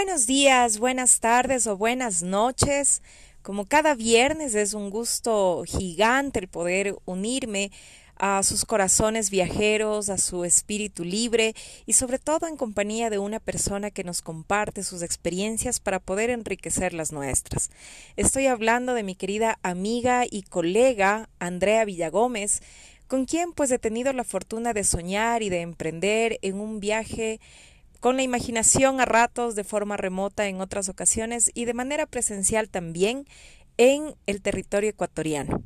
[0.00, 3.02] Buenos días, buenas tardes o buenas noches.
[3.42, 7.72] Como cada viernes es un gusto gigante el poder unirme
[8.16, 13.40] a sus corazones viajeros, a su espíritu libre y sobre todo en compañía de una
[13.40, 17.68] persona que nos comparte sus experiencias para poder enriquecer las nuestras.
[18.16, 22.62] Estoy hablando de mi querida amiga y colega Andrea Villagómez,
[23.08, 27.40] con quien pues he tenido la fortuna de soñar y de emprender en un viaje
[28.00, 32.68] con la imaginación a ratos de forma remota en otras ocasiones y de manera presencial
[32.68, 33.26] también
[33.76, 35.62] en el territorio ecuatoriano.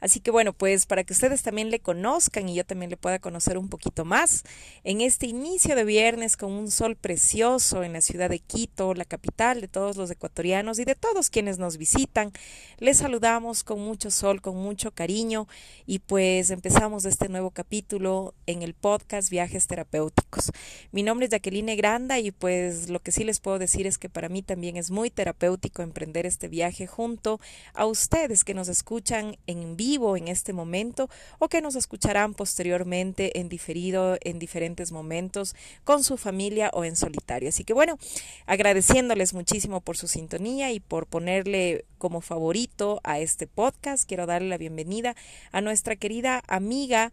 [0.00, 3.18] Así que bueno, pues para que ustedes también le conozcan y yo también le pueda
[3.18, 4.44] conocer un poquito más,
[4.84, 9.04] en este inicio de viernes con un sol precioso en la ciudad de Quito, la
[9.04, 12.32] capital de todos los ecuatorianos y de todos quienes nos visitan,
[12.78, 15.46] les saludamos con mucho sol, con mucho cariño
[15.86, 20.50] y pues empezamos este nuevo capítulo en el podcast Viajes Terapéuticos.
[20.90, 24.08] Mi nombre es Jacqueline Granda y pues lo que sí les puedo decir es que
[24.08, 27.40] para mí también es muy terapéutico emprender este viaje junto
[27.74, 32.34] a ustedes que nos escuchan en en vivo en este momento o que nos escucharán
[32.34, 37.48] posteriormente en diferido en diferentes momentos con su familia o en solitario.
[37.48, 37.98] Así que bueno,
[38.46, 44.48] agradeciéndoles muchísimo por su sintonía y por ponerle como favorito a este podcast, quiero darle
[44.48, 45.14] la bienvenida
[45.52, 47.12] a nuestra querida amiga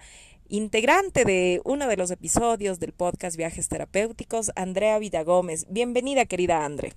[0.50, 5.68] integrante de uno de los episodios del podcast Viajes Terapéuticos, Andrea Villagómez.
[5.70, 6.94] Bienvenida, querida Andre.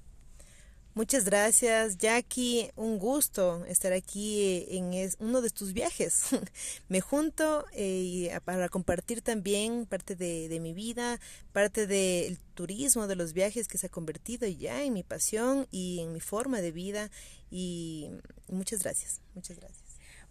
[0.94, 2.70] Muchas gracias, Jackie.
[2.76, 6.24] Un gusto estar aquí en uno de tus viajes.
[6.88, 11.18] Me junto eh, para compartir también parte de, mi vida,
[11.52, 16.00] parte del turismo, de los viajes que se ha convertido ya en mi pasión y
[16.00, 17.10] en mi forma de vida.
[17.50, 18.10] Y
[18.48, 19.81] muchas gracias, muchas gracias.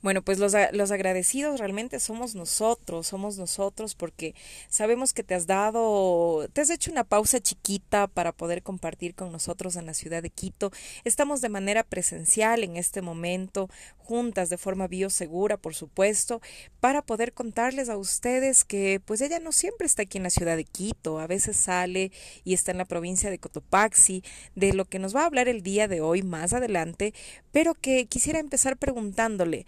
[0.02, 4.34] Bueno, pues los, los, agradecidos realmente somos nosotros, somos nosotros porque
[4.68, 9.32] sabemos que te has dado, te has hecho una pausa chiquita para poder compartir con
[9.32, 10.72] nosotros en la ciudad de Quito.
[11.04, 13.70] Estamos de manera presencial en este momento,
[14.00, 16.42] juntas de forma biosegura, por supuesto,
[16.80, 20.58] para poder contarles a ustedes que pues ella no siempre está aquí en la ciudad
[20.58, 22.12] de Quito, a veces sale
[22.44, 24.24] y está en la provincia de Cotopaxi,
[24.56, 27.14] de lo que nos va a hablar el día de hoy más adelante,
[27.52, 29.68] pero que quisiera empezar preguntándole,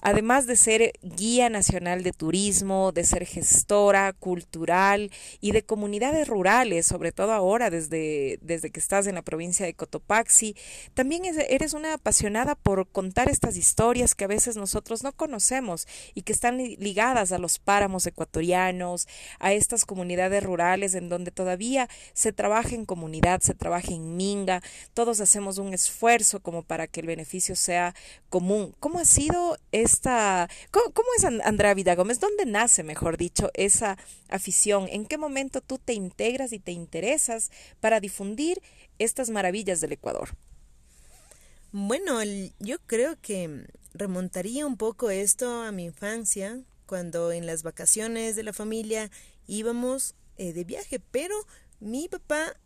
[0.00, 5.10] además de ser guía nacional de turismo, de ser gestora cultural
[5.40, 9.74] y de comunidades rurales, sobre todo ahora desde, desde que estás en la provincia de
[9.74, 10.54] Cotopaxi,
[10.94, 16.22] también eres una apasionada por contar estas historias que a veces nosotros no conocemos y
[16.22, 22.32] que están ligadas a los páramos ecuatorianos, a estas comunidades rurales en donde todavía se
[22.32, 24.62] trabaja en comunidad, se trabaja en minga,
[24.94, 27.94] todos hacemos un esfuerzo como para que el beneficio sea
[28.28, 28.74] común.
[28.80, 29.58] ¿Cómo ha sido
[30.70, 32.20] cómo, es Andrea Vida Gómez?
[32.20, 33.96] ¿Dónde nace, mejor dicho, esa
[34.28, 34.88] afición?
[34.88, 37.50] ¿En qué momento tú te integras y te interesas
[37.80, 38.62] para difundir
[38.98, 40.30] estas maravillas del Ecuador?
[41.72, 42.20] Bueno,
[42.58, 48.42] yo creo que remontaría un poco esto a mi infancia, cuando en las vacaciones de
[48.42, 49.10] la familia
[49.46, 51.34] íbamos eh, de viaje, pero
[51.80, 52.56] mi papá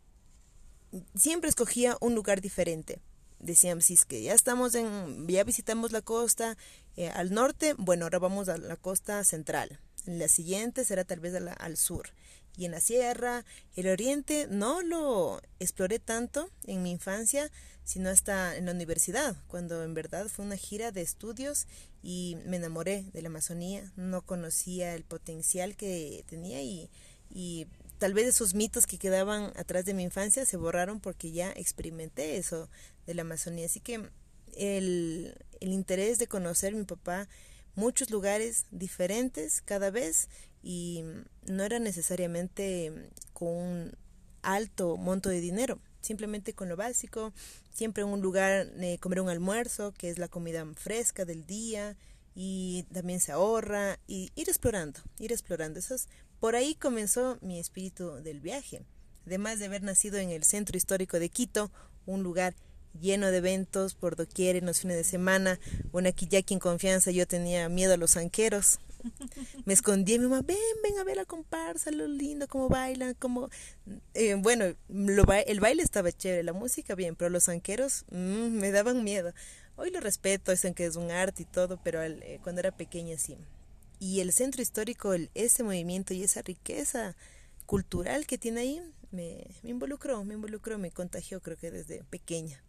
[1.14, 3.00] siempre escogía un lugar diferente
[3.42, 6.56] decíamos, si es que ya estamos en, ya visitamos la costa
[6.96, 9.80] eh, al norte, bueno, ahora vamos a la costa central.
[10.06, 12.10] La siguiente será tal vez al sur.
[12.56, 13.44] Y en la sierra,
[13.76, 17.50] el oriente, no lo exploré tanto en mi infancia,
[17.84, 21.66] sino hasta en la universidad, cuando en verdad fue una gira de estudios
[22.02, 23.90] y me enamoré de la Amazonía.
[23.96, 26.90] No conocía el potencial que tenía y,
[27.30, 27.66] y
[27.98, 32.36] tal vez esos mitos que quedaban atrás de mi infancia se borraron porque ya experimenté
[32.36, 32.68] eso
[33.06, 33.66] de la Amazonía.
[33.66, 34.08] Así que
[34.56, 37.28] el, el interés de conocer mi papá
[37.74, 40.28] muchos lugares diferentes cada vez
[40.62, 41.04] y
[41.46, 43.96] no era necesariamente con un
[44.42, 47.32] alto monto de dinero, simplemente con lo básico,
[47.72, 51.96] siempre en un lugar eh, comer un almuerzo, que es la comida fresca del día,
[52.34, 55.78] y también se ahorra, y ir explorando, ir explorando.
[55.78, 55.96] Eso
[56.40, 58.84] por ahí comenzó mi espíritu del viaje.
[59.26, 61.70] Además de haber nacido en el centro histórico de Quito,
[62.06, 62.54] un lugar
[63.00, 65.58] lleno de eventos por doquier en los fines de semana.
[65.90, 68.78] Bueno, aquí ya en confianza yo tenía miedo a los anqueros.
[69.64, 73.48] Me escondí mi mamá, ven, ven a ver la comparsa, lo lindo, cómo bailan, cómo...
[74.14, 79.02] Eh, bueno, el baile estaba chévere, la música bien, pero los anqueros mm, me daban
[79.02, 79.32] miedo.
[79.76, 83.18] Hoy lo respeto, dicen que es un arte y todo, pero eh, cuando era pequeña
[83.18, 83.36] sí
[84.02, 87.14] y el centro histórico, el, ese movimiento y esa riqueza
[87.66, 92.60] cultural que tiene ahí, me, me involucró, me involucró, me contagió creo que desde pequeña.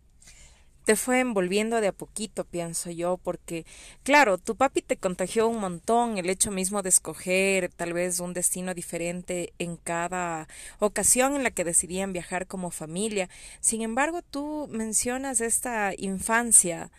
[0.85, 3.65] Te fue envolviendo de a poquito, pienso yo, porque
[4.03, 8.33] claro, tu papi te contagió un montón el hecho mismo de escoger tal vez un
[8.33, 10.47] destino diferente en cada
[10.79, 13.29] ocasión en la que decidían viajar como familia.
[13.61, 16.91] Sin embargo, tú mencionas esta infancia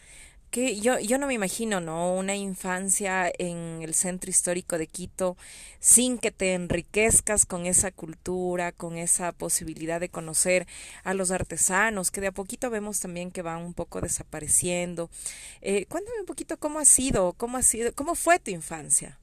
[0.54, 2.14] que yo, yo no me imagino, ¿no?
[2.14, 5.36] Una infancia en el centro histórico de Quito
[5.80, 10.68] sin que te enriquezcas con esa cultura, con esa posibilidad de conocer
[11.02, 15.10] a los artesanos, que de a poquito vemos también que van un poco desapareciendo.
[15.60, 19.18] Eh, cuéntame un poquito cómo ha sido, cómo ha sido, cómo fue tu infancia.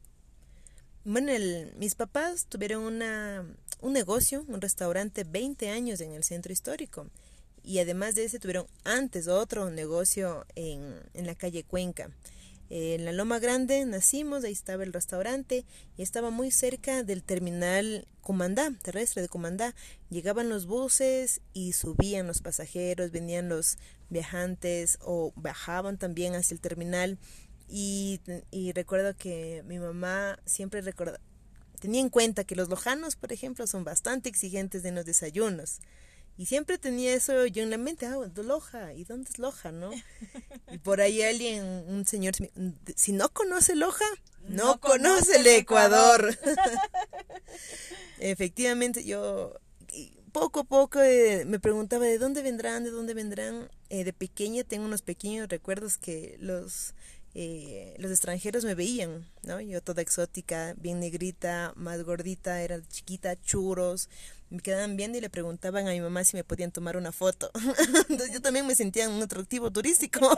[1.06, 1.32] Bueno,
[1.78, 3.46] mis papás tuvieron una,
[3.80, 7.08] un negocio, un restaurante, 20 años en el centro histórico
[7.64, 12.10] y además de ese tuvieron antes otro negocio en, en la calle Cuenca.
[12.70, 15.66] en la Loma Grande nacimos, ahí estaba el restaurante
[15.98, 19.76] y estaba muy cerca del terminal Comandá, terrestre de Comandá.
[20.10, 23.78] Llegaban los buses y subían los pasajeros, venían los
[24.10, 27.18] viajantes o bajaban también hacia el terminal.
[27.68, 28.20] Y,
[28.52, 31.20] y recuerdo que mi mamá siempre recuerda,
[31.80, 35.80] tenía en cuenta que los lojanos, por ejemplo, son bastante exigentes en los desayunos.
[36.38, 39.92] Y siempre tenía eso yo en la mente, ah, Loja, ¿y dónde es Loja, no?
[40.72, 42.34] Y por ahí alguien, un señor,
[42.96, 44.06] si no conoce Loja,
[44.48, 46.38] no, conoce el Ecuador.
[48.20, 49.54] Efectivamente, yo
[50.32, 53.70] poco a poco eh, me preguntaba de dónde vendrán, de dónde vendrán.
[53.90, 56.94] Eh, de pequeña tengo unos pequeños recuerdos que los
[57.34, 59.62] eh, los extranjeros me veían, ¿no?
[59.62, 64.10] Yo toda exótica, bien negrita, más gordita, era chiquita, churros,
[64.50, 67.50] me quedaban viendo y le preguntaban a mi mamá si me podían tomar una foto.
[68.10, 70.30] Entonces yo también me sentía un atractivo turístico.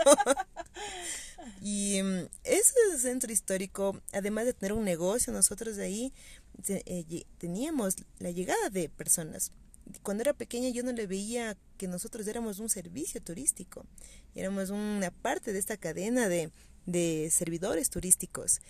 [1.62, 6.14] y mm, ese centro histórico, además de tener un negocio, nosotros de ahí
[6.68, 9.52] eh, teníamos la llegada de personas.
[10.04, 13.86] Cuando era pequeña yo no le veía que nosotros éramos un servicio turístico,
[14.36, 16.52] éramos una parte de esta cadena de,
[16.86, 18.62] de servidores turísticos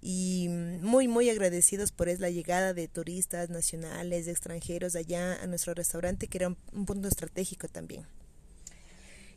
[0.00, 5.46] y muy muy agradecidos por es la llegada de turistas nacionales, de extranjeros allá a
[5.46, 8.06] nuestro restaurante que era un, punto estratégico también.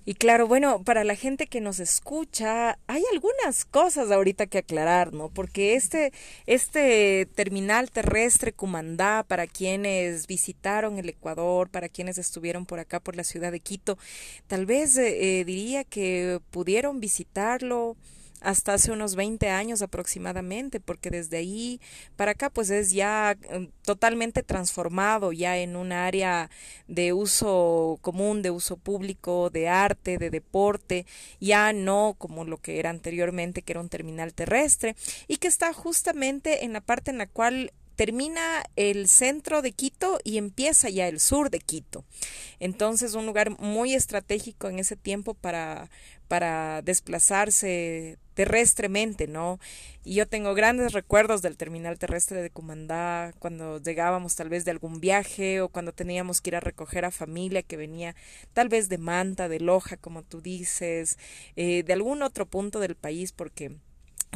[0.05, 5.13] Y claro, bueno, para la gente que nos escucha, hay algunas cosas ahorita que aclarar,
[5.13, 5.29] ¿no?
[5.29, 6.13] Porque este,
[6.47, 13.15] este terminal terrestre Cumandá, para quienes visitaron el Ecuador, para quienes estuvieron por acá, por
[13.15, 13.99] la ciudad de Quito,
[14.47, 17.95] tal vez eh, diría que pudieron visitarlo
[18.41, 21.81] hasta hace unos 20 años aproximadamente, porque desde ahí
[22.15, 26.49] para acá pues es ya em, totalmente transformado, ya en un área
[26.87, 31.05] de uso común, de uso público, de arte, de deporte,
[31.39, 34.95] ya no como lo que era anteriormente, que era un terminal terrestre,
[35.27, 40.19] y que está justamente en la parte en la cual termina el centro de Quito
[40.23, 42.05] y empieza ya el sur de Quito.
[42.61, 45.89] Entonces, un lugar muy estratégico en ese tiempo para,
[46.29, 49.59] para desplazarse terrestremente, ¿no?
[50.05, 54.71] Y yo tengo grandes recuerdos del terminal terrestre de Cumandá, cuando llegábamos tal vez de
[54.71, 58.15] algún viaje o cuando teníamos que ir a recoger a familia que venía
[58.53, 61.17] tal vez de Manta, de Loja, como tú dices,
[61.57, 63.75] eh, de algún otro punto del país, porque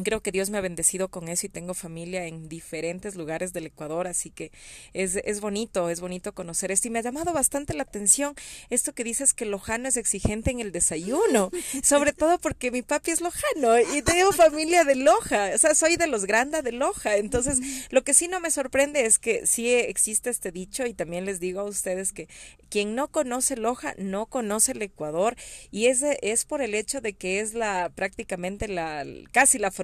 [0.02, 3.68] Creo que Dios me ha bendecido con eso y tengo familia en diferentes lugares del
[3.68, 4.52] Ecuador, así que
[4.94, 6.88] es, es bonito, es bonito conocer esto.
[6.88, 8.34] Y me ha llamado bastante la atención
[8.72, 11.52] esto que dices que Lojano es exigente en el desayuno,
[11.84, 15.96] sobre todo porque mi papi es lojano y tengo familia de Loja, o sea, soy
[15.96, 17.18] de los Granda de Loja.
[17.18, 17.60] Entonces,
[17.92, 21.40] lo que sí no me sorprende es que sí existe este dicho y también les
[21.40, 22.28] digo a ustedes que
[22.70, 25.36] quien no conoce Loja no conoce el Ecuador
[25.70, 29.83] y ese es por el hecho de que es la prácticamente la casi la frontera,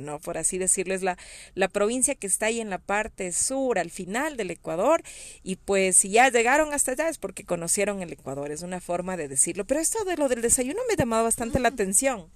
[0.00, 0.18] ¿no?
[0.20, 1.16] Por así decirlo, es la,
[1.54, 5.02] la provincia que está ahí en la parte sur, al final del Ecuador,
[5.42, 9.16] y pues si ya llegaron hasta allá es porque conocieron el Ecuador, es una forma
[9.16, 9.64] de decirlo.
[9.66, 12.28] Pero esto de lo del desayuno me ha llamado bastante la atención.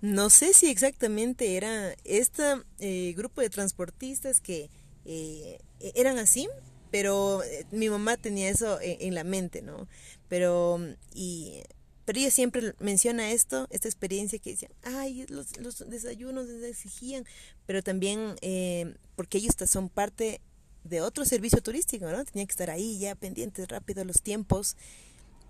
[0.00, 2.42] No sé si exactamente era este
[2.78, 4.70] eh, grupo de transportistas que
[5.04, 5.58] eh,
[5.94, 6.48] eran así,
[6.90, 9.88] pero eh, mi mamá tenía eso en, en, la mente, ¿no?
[10.28, 10.80] Pero,
[11.14, 11.62] y
[12.10, 17.24] pero ella siempre menciona esto, esta experiencia que decían, ay, los, los desayunos exigían,
[17.66, 20.40] pero también eh, porque ellos son parte
[20.82, 22.24] de otro servicio turístico, ¿no?
[22.24, 24.76] Tenían que estar ahí ya pendientes rápido los tiempos.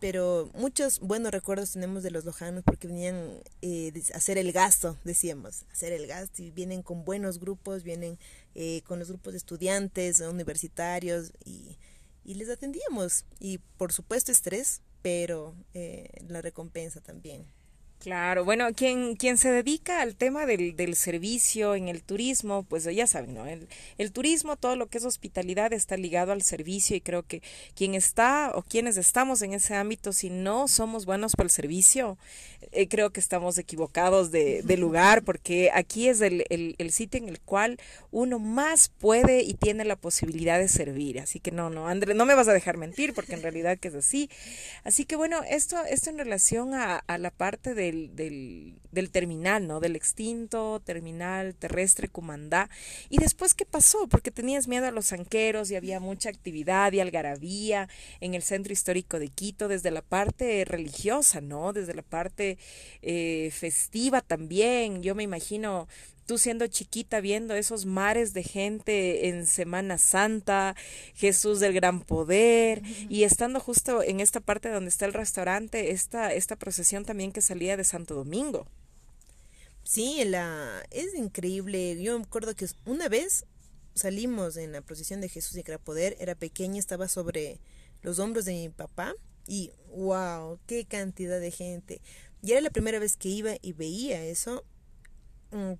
[0.01, 4.99] Pero muchos buenos recuerdos tenemos de los lojanos porque venían eh, a hacer el gasto,
[5.03, 8.19] decíamos, hacer el gasto y vienen con buenos grupos, vienen
[8.55, 13.25] eh, con los grupos de estudiantes, universitarios y les atendíamos.
[13.39, 17.47] Y por supuesto estrés, pero eh, la recompensa también.
[18.01, 22.85] Claro, bueno, quien, quien se dedica al tema del, del servicio en el turismo, pues
[22.85, 23.47] ya saben, ¿no?
[23.47, 27.43] El, el, turismo, todo lo que es hospitalidad está ligado al servicio y creo que
[27.75, 32.17] quien está o quienes estamos en ese ámbito, si no somos buenos para el servicio,
[32.73, 37.21] eh, creo que estamos equivocados de, de lugar porque aquí es el, el, el, sitio
[37.21, 37.79] en el cual
[38.13, 41.21] uno más puede y tiene la posibilidad de servir.
[41.21, 43.89] Así que no, no, André, no me vas a dejar mentir porque en realidad que
[43.89, 44.31] es así.
[44.85, 49.67] Así que bueno, esto, esto en relación a, a la parte de del, del, terminal,
[49.67, 49.81] ¿no?
[49.81, 52.71] Del extinto terminal terrestre Cumandá.
[53.09, 54.09] ¿Y después qué pasó?
[54.09, 57.89] Porque tenías miedo a los zanqueros y había mucha actividad y algarabía
[58.21, 61.73] en el centro histórico de Quito, desde la parte religiosa, ¿no?
[61.73, 62.59] Desde la parte
[63.03, 65.03] eh, festiva también.
[65.03, 65.89] Yo me imagino
[66.31, 70.77] tú siendo chiquita viendo esos mares de gente en Semana Santa,
[71.17, 76.33] Jesús del Gran Poder, y estando justo en esta parte donde está el restaurante, esta,
[76.33, 78.69] esta procesión también que salía de Santo Domingo.
[79.83, 82.01] Sí, la, es increíble.
[82.01, 83.45] Yo me acuerdo que una vez
[83.97, 87.59] salimos en la procesión de Jesús del Gran Poder, era pequeña, estaba sobre
[88.03, 89.17] los hombros de mi papá,
[89.49, 92.01] y wow, qué cantidad de gente.
[92.41, 94.65] Y era la primera vez que iba y veía eso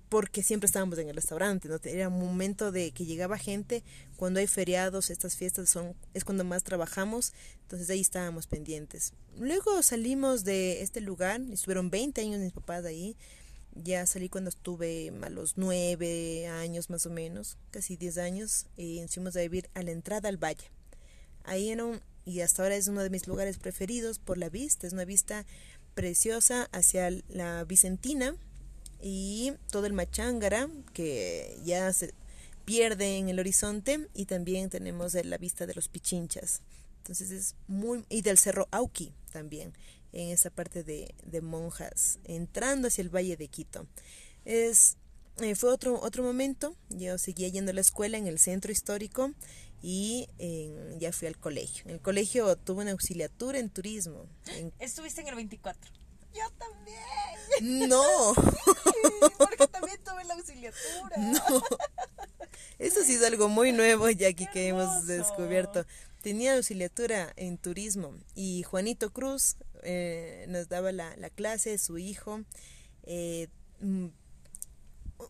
[0.09, 1.79] porque siempre estábamos en el restaurante, ¿no?
[1.83, 3.83] Era un momento de que llegaba gente,
[4.17, 9.13] cuando hay feriados, estas fiestas son, es cuando más trabajamos, entonces ahí estábamos pendientes.
[9.37, 13.15] Luego salimos de este lugar, estuvieron 20 años mis papás ahí,
[13.73, 18.99] ya salí cuando estuve a los 9 años más o menos, casi 10 años, y
[18.99, 20.69] nos fuimos a vivir a la entrada al valle.
[21.45, 24.85] Ahí era un, y hasta ahora es uno de mis lugares preferidos por la vista,
[24.85, 25.45] es una vista
[25.93, 28.35] preciosa hacia la Vicentina,
[29.01, 32.13] y todo el Machángara que ya se
[32.65, 36.61] pierde en el horizonte y también tenemos la vista de los Pichinchas.
[36.97, 39.73] Entonces es muy y del Cerro Auqui también
[40.13, 43.87] en esa parte de, de monjas entrando hacia el Valle de Quito.
[44.45, 44.97] Es
[45.39, 46.75] eh, fue otro otro momento.
[46.89, 49.33] Yo seguía yendo a la escuela en el centro histórico
[49.81, 50.27] y
[50.99, 51.85] ya fui al colegio.
[51.85, 54.27] En el colegio tuve una auxiliatura en turismo.
[54.79, 55.91] Estuviste en el 24.
[56.33, 57.89] Yo también.
[57.89, 58.33] No.
[59.37, 61.17] porque también tuve la auxiliatura.
[61.17, 61.63] No.
[62.79, 65.85] Eso ha sido algo muy nuevo ya aquí que hemos descubierto.
[66.21, 72.41] Tenía auxiliatura en turismo y Juanito Cruz eh, nos daba la, la, clase, su hijo.
[73.03, 73.47] Eh,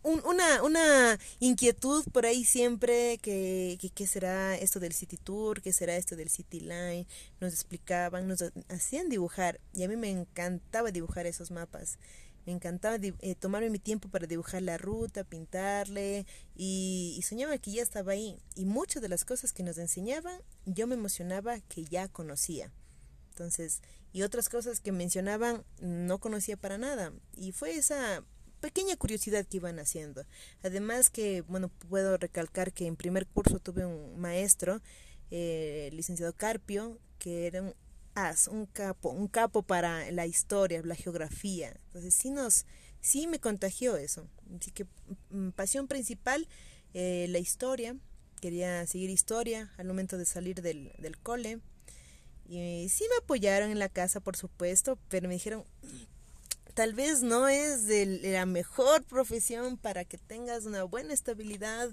[0.04, 5.74] mm, una, una inquietud por ahí siempre que, que, será esto del City Tour, qué
[5.74, 7.08] será esto del City Line,
[7.40, 11.98] nos explicaban, nos hacían dibujar y a mí me encantaba dibujar esos mapas.
[12.46, 17.72] Me encantaba eh, tomarme mi tiempo para dibujar la ruta, pintarle y, y soñaba que
[17.72, 18.40] ya estaba ahí.
[18.56, 22.72] Y muchas de las cosas que nos enseñaban yo me emocionaba que ya conocía.
[23.30, 23.82] Entonces,
[24.14, 27.14] y otras cosas que mencionaban no conocía para nada.
[27.36, 28.24] Y fue esa
[28.62, 30.26] pequeña curiosidad que iban haciendo.
[30.64, 34.82] Además que, bueno, puedo recalcar que en primer curso tuve un maestro,
[35.32, 37.74] eh, licenciado Carpio, que era un
[38.14, 41.74] as, un capo, un capo para la historia, la geografía.
[41.88, 42.66] Entonces sí nos,
[43.00, 44.28] sí me contagió eso.
[44.58, 44.86] Así que
[45.30, 46.48] mm, pasión principal,
[46.94, 47.96] eh, la historia.
[48.42, 51.60] Quería seguir historia al momento de salir del, del cole.
[52.48, 55.64] Y sí me apoyaron en la casa, por supuesto, pero me dijeron,
[56.72, 57.84] tal vez no es
[58.24, 61.90] la mejor profesión para que tengas una buena estabilidad.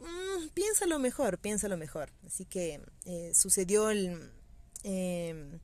[0.00, 2.10] Mm, piénsalo mejor, piénsalo mejor.
[2.26, 4.30] Así que eh, sucedió el,
[4.82, 5.60] em,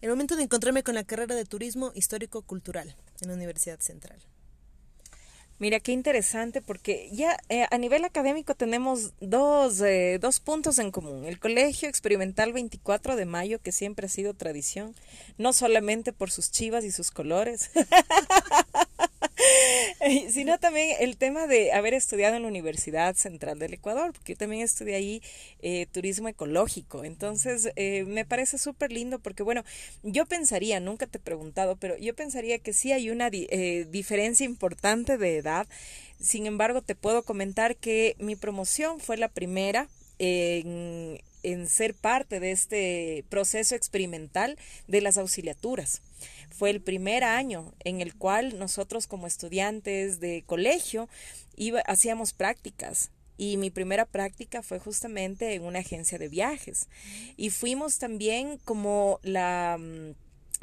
[0.00, 4.20] el momento de encontrarme con la carrera de turismo histórico-cultural en la Universidad Central.
[5.60, 10.90] Mira, qué interesante porque ya eh, a nivel académico tenemos dos, eh, dos puntos en
[10.90, 11.26] común.
[11.26, 14.94] El Colegio Experimental 24 de Mayo, que siempre ha sido tradición,
[15.36, 17.70] no solamente por sus chivas y sus colores,
[20.30, 24.38] sino también el tema de haber estudiado en la Universidad Central del Ecuador, porque yo
[24.38, 25.22] también estudié ahí
[25.60, 27.04] eh, turismo ecológico.
[27.04, 29.64] Entonces, eh, me parece súper lindo porque, bueno,
[30.02, 34.44] yo pensaría, nunca te he preguntado, pero yo pensaría que sí hay una eh, diferencia
[34.44, 35.66] importante de edad.
[36.20, 42.40] Sin embargo, te puedo comentar que mi promoción fue la primera en, en ser parte
[42.40, 46.02] de este proceso experimental de las auxiliaturas
[46.50, 51.08] fue el primer año en el cual nosotros como estudiantes de colegio
[51.56, 53.10] iba, hacíamos prácticas.
[53.36, 56.88] Y mi primera práctica fue justamente en una agencia de viajes.
[57.38, 60.10] Y fuimos también como la mm,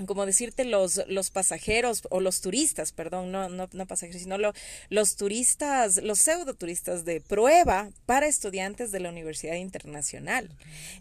[0.05, 4.53] como decirte, los, los pasajeros o los turistas, perdón, no, no, no pasajeros, sino lo,
[4.89, 10.49] los turistas, los pseudo turistas de prueba para estudiantes de la Universidad Internacional.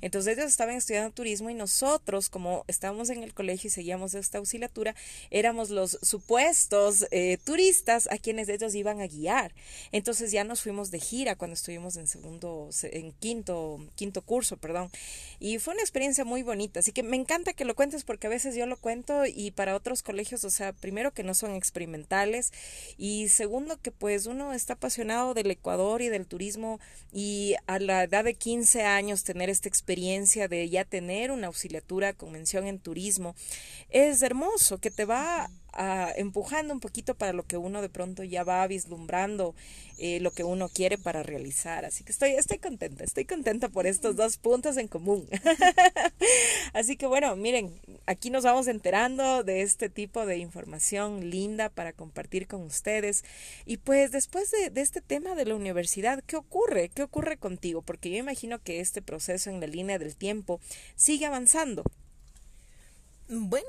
[0.00, 4.38] Entonces ellos estaban estudiando turismo y nosotros, como estábamos en el colegio y seguíamos esta
[4.38, 4.94] auxiliatura,
[5.30, 9.52] éramos los supuestos eh, turistas a quienes ellos iban a guiar.
[9.92, 14.90] Entonces ya nos fuimos de gira cuando estuvimos en segundo, en quinto, quinto curso, perdón.
[15.38, 16.80] Y fue una experiencia muy bonita.
[16.80, 19.74] Así que me encanta que lo cuentes porque a veces yo lo cuento y para
[19.74, 22.52] otros colegios, o sea, primero que no son experimentales
[22.96, 26.78] y segundo que pues uno está apasionado del Ecuador y del turismo
[27.12, 32.12] y a la edad de 15 años tener esta experiencia de ya tener una auxiliatura
[32.12, 33.34] con mención en turismo
[33.90, 35.50] es hermoso, que te va
[36.16, 39.54] empujando un poquito para lo que uno de pronto ya va vislumbrando
[39.98, 41.84] eh, lo que uno quiere para realizar.
[41.84, 45.26] Así que estoy, estoy contenta, estoy contenta por estos dos puntos en común.
[46.72, 51.92] Así que bueno, miren, aquí nos vamos enterando de este tipo de información linda para
[51.92, 53.24] compartir con ustedes.
[53.64, 56.90] Y pues después de, de este tema de la universidad, ¿qué ocurre?
[56.90, 57.82] ¿Qué ocurre contigo?
[57.82, 60.60] Porque yo imagino que este proceso en la línea del tiempo
[60.94, 61.84] sigue avanzando.
[63.28, 63.66] Bueno,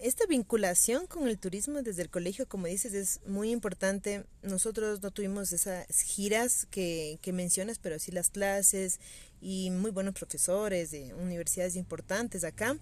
[0.00, 4.24] esta vinculación con el turismo desde el colegio, como dices, es muy importante.
[4.42, 9.00] Nosotros no tuvimos esas giras que, que mencionas, pero sí las clases
[9.40, 12.78] y muy buenos profesores de universidades importantes acá.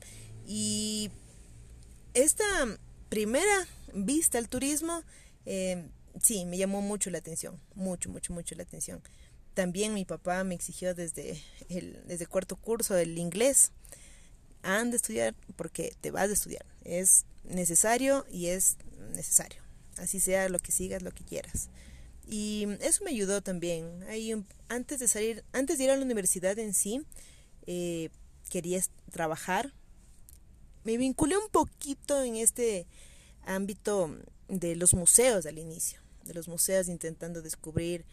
[0.47, 1.11] Y
[2.13, 2.45] esta
[3.09, 5.03] primera vista al turismo,
[5.47, 5.89] eh,
[6.23, 9.01] sí, me llamó mucho la atención, mucho, mucho, mucho la atención.
[9.55, 13.73] También mi papá me exigió desde el desde cuarto curso el inglés
[14.63, 16.65] han de estudiar porque te vas a estudiar.
[16.85, 18.77] Es necesario y es
[19.15, 19.63] necesario.
[19.99, 21.69] Así sea lo que sigas, lo que quieras.
[22.27, 24.03] Y eso me ayudó también.
[24.09, 24.33] Ahí,
[24.69, 27.03] antes de salir, antes de ir a la universidad en sí,
[27.67, 28.11] eh,
[28.51, 29.73] quería trabajar.
[30.85, 32.87] Me vinculé un poquito en este
[33.45, 34.17] ámbito
[34.49, 38.05] de los museos al inicio, de los museos intentando descubrir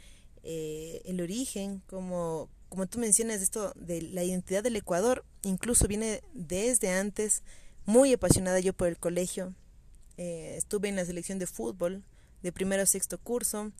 [0.43, 6.21] eh, el origen, cómo, como tú mencionas, esto de la identidad del Ecuador, incluso viene
[6.33, 7.43] desde antes,
[7.85, 9.53] muy apasionada yo por el colegio.
[10.17, 12.03] Eh, estuve en la selección de fútbol
[12.43, 13.71] de primero a sexto curso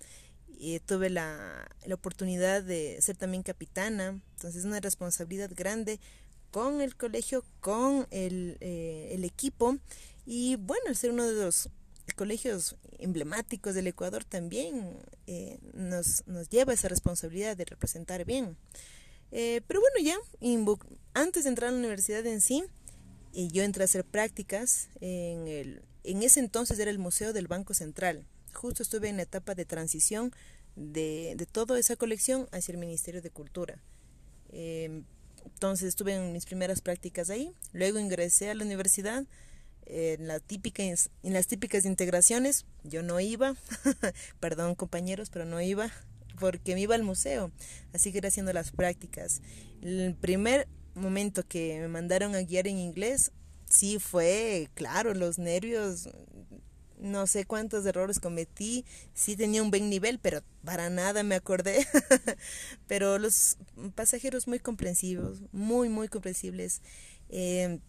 [0.57, 5.99] y tuve la, la oportunidad de ser también capitana, entonces una responsabilidad grande
[6.51, 9.77] con el colegio, con el, eh, el equipo
[10.25, 11.69] y bueno, ser uno de los
[12.15, 14.97] colegios emblemáticos del Ecuador también
[15.27, 18.57] eh, nos, nos, lleva esa responsabilidad de representar bien.
[19.31, 20.17] Eh, pero bueno, ya,
[21.13, 22.63] antes de entrar a la universidad en sí,
[23.33, 27.47] eh, yo entré a hacer prácticas en, el, en ese entonces era el Museo del
[27.47, 28.25] Banco Central.
[28.53, 30.33] Justo estuve en la etapa de transición
[30.75, 33.81] de, de toda esa colección hacia el Ministerio de Cultura.
[34.51, 39.25] entonces estuve en mis primeras prácticas ahí, luego ingresé a la universidad
[39.89, 43.55] en, la típica, en las típicas integraciones yo no iba,
[44.39, 45.91] perdón compañeros, pero no iba
[46.39, 47.51] porque me iba al museo,
[47.93, 49.41] así que era haciendo las prácticas.
[49.81, 53.31] El primer momento que me mandaron a guiar en inglés,
[53.69, 56.09] sí fue, claro, los nervios,
[56.99, 61.87] no sé cuántos errores cometí, sí tenía un buen nivel, pero para nada me acordé.
[62.87, 63.57] pero los
[63.95, 66.81] pasajeros muy comprensivos, muy, muy comprensibles.
[67.29, 67.79] Eh,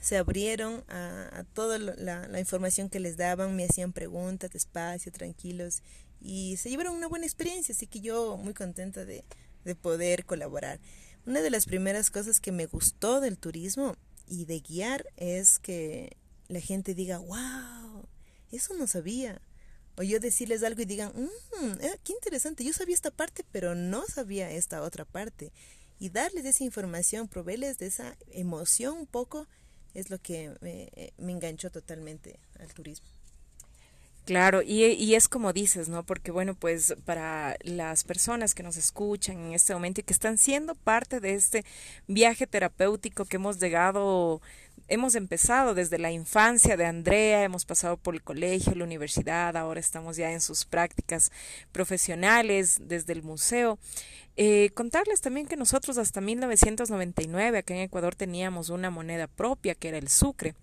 [0.00, 5.82] se abrieron a, toda la, información que les daban, me hacían preguntas despacio, tranquilos
[6.20, 9.24] y se llevaron una buena experiencia, así que yo muy contenta de,
[9.64, 10.80] de poder colaborar.
[11.26, 16.16] Una de las primeras cosas que me gustó del turismo y de guiar es que
[16.48, 18.08] la gente diga, wow,
[18.50, 19.40] eso no sabía.
[19.96, 21.72] O yo decirles algo y digan, mmm,
[22.04, 25.52] qué interesante, yo sabía esta parte, pero no sabía esta otra parte.
[25.98, 29.48] Y darles esa información, proveerles de esa emoción un poco
[29.94, 33.08] es lo que me, me enganchó totalmente al turismo.
[34.26, 36.02] Claro, y, y, es como dices, ¿no?
[36.02, 40.36] Porque bueno, pues para las personas que nos escuchan en este momento y que están
[40.36, 41.64] siendo parte de este
[42.08, 44.40] viaje terapéutico que hemos llegado
[44.88, 49.80] hemos empezado desde la infancia de Andrea, hemos pasado por el colegio, la universidad, ahora
[49.80, 51.30] estamos ya en sus prácticas
[51.72, 53.78] profesionales desde el museo.
[54.36, 59.88] Eh, contarles también que nosotros hasta 1999 acá en Ecuador teníamos una moneda propia que
[59.88, 60.54] era el sucre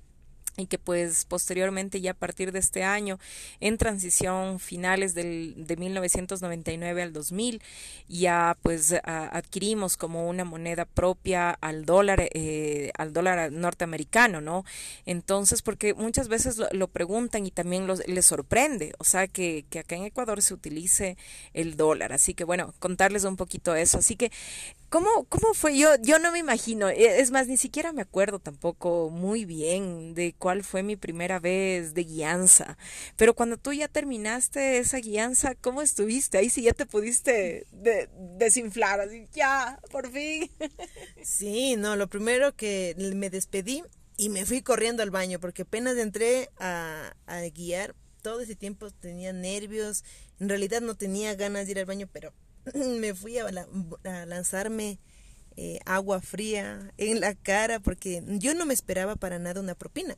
[0.58, 3.20] y que pues posteriormente ya a partir de este año
[3.60, 7.62] en transición finales del, de 1999 al 2000
[8.08, 14.64] ya pues adquirimos como una moneda propia al dólar eh, al dólar norteamericano no
[15.06, 19.80] entonces porque muchas veces lo, preguntan y también los, les sorprende o sea que, que
[19.80, 21.18] acá en Ecuador se utilice
[21.54, 22.14] el dólar.
[22.14, 23.98] Así que bueno contarles un poquito eso.
[23.98, 24.32] Así que
[24.94, 25.76] ¿Cómo, ¿Cómo fue?
[25.76, 30.14] Yo, yo no me imagino, e, es más, ni siquiera me acuerdo tampoco muy bien
[30.14, 32.78] de cuál fue mi primera vez de guianza,
[33.18, 36.38] pero cuando tú ya terminaste esa guianza, ¿cómo estuviste?
[36.38, 37.66] Ahí sí ya te pudiste
[38.38, 40.52] desinflar, así, ya, por fin.
[41.24, 43.82] Sí, no, lo primero que me despedí
[44.16, 47.16] y me fui corriendo al baño porque apenas entré a
[47.52, 50.04] guiar, todo ese tiempo tenía nervios,
[50.40, 52.32] en realidad no tenía ganas de ir al baño, pero
[52.74, 53.50] me fui a,
[54.26, 55.00] lanzarme
[55.56, 60.18] eh, agua fría en la cara porque yo no me esperaba para nada una propina.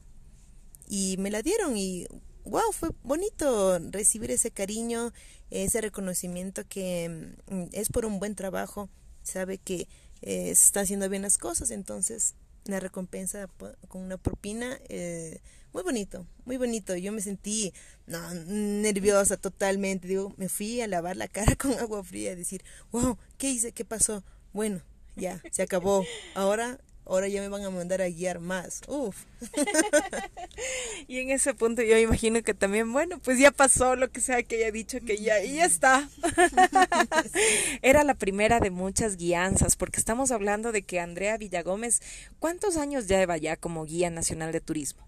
[0.87, 2.07] Y me la dieron y
[2.45, 5.11] wow, fue bonito recibir ese cariño,
[5.49, 8.89] ese reconocimiento que mm, es por un buen trabajo,
[9.23, 9.87] sabe que
[10.21, 13.47] eh, se están haciendo bien las cosas, entonces la recompensa
[13.87, 15.39] con una propina eh,
[15.75, 16.95] muy bonito, muy bonito.
[16.95, 17.73] Yo me sentí
[18.07, 20.07] nerviosa totalmente.
[20.07, 23.73] Digo, me fui a lavar la cara con agua fría y decir, wow, ¿qué hice?
[23.73, 24.23] ¿Qué pasó?
[24.53, 24.81] Bueno,
[25.17, 26.05] ya, se acabó.
[26.33, 28.83] Ahora, ahora ya me van a mandar a guiar más.
[28.87, 29.25] Uf.
[31.09, 34.43] y en ese punto yo imagino que también, bueno, pues ya pasó lo que sea
[34.43, 36.09] que haya dicho que ya, y ya está.
[37.81, 42.01] Era la primera de muchas guianzas, porque estamos hablando de que Andrea Villagómez,
[42.39, 45.05] ¿cuántos años lleva ya como guía nacional de turismo?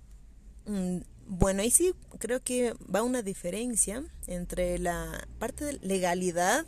[0.67, 6.65] Mm, bueno, ahí sí creo que va una diferencia entre la parte de legalidad,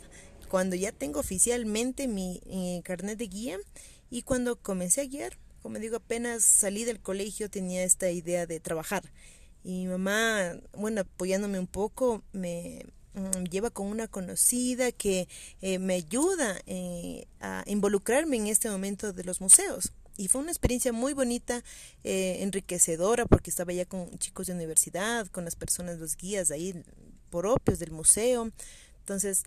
[0.48, 3.58] cuando ya tengo oficialmente mi carnet de guía
[4.10, 5.38] y cuando comencé a guiar.
[5.62, 9.02] Como digo, apenas salí del colegio tenía esta idea de trabajar.
[9.62, 12.84] Y mi mamá, bueno, apoyándome un poco, me
[13.14, 15.28] mm, lleva con una conocida que
[15.60, 19.92] eh, me ayuda eh, a involucrarme en este momento de los museos.
[20.20, 21.64] Y fue una experiencia muy bonita,
[22.04, 26.74] eh, enriquecedora, porque estaba ya con chicos de universidad, con las personas, los guías ahí
[27.30, 28.52] propios del museo.
[28.98, 29.44] Entonces,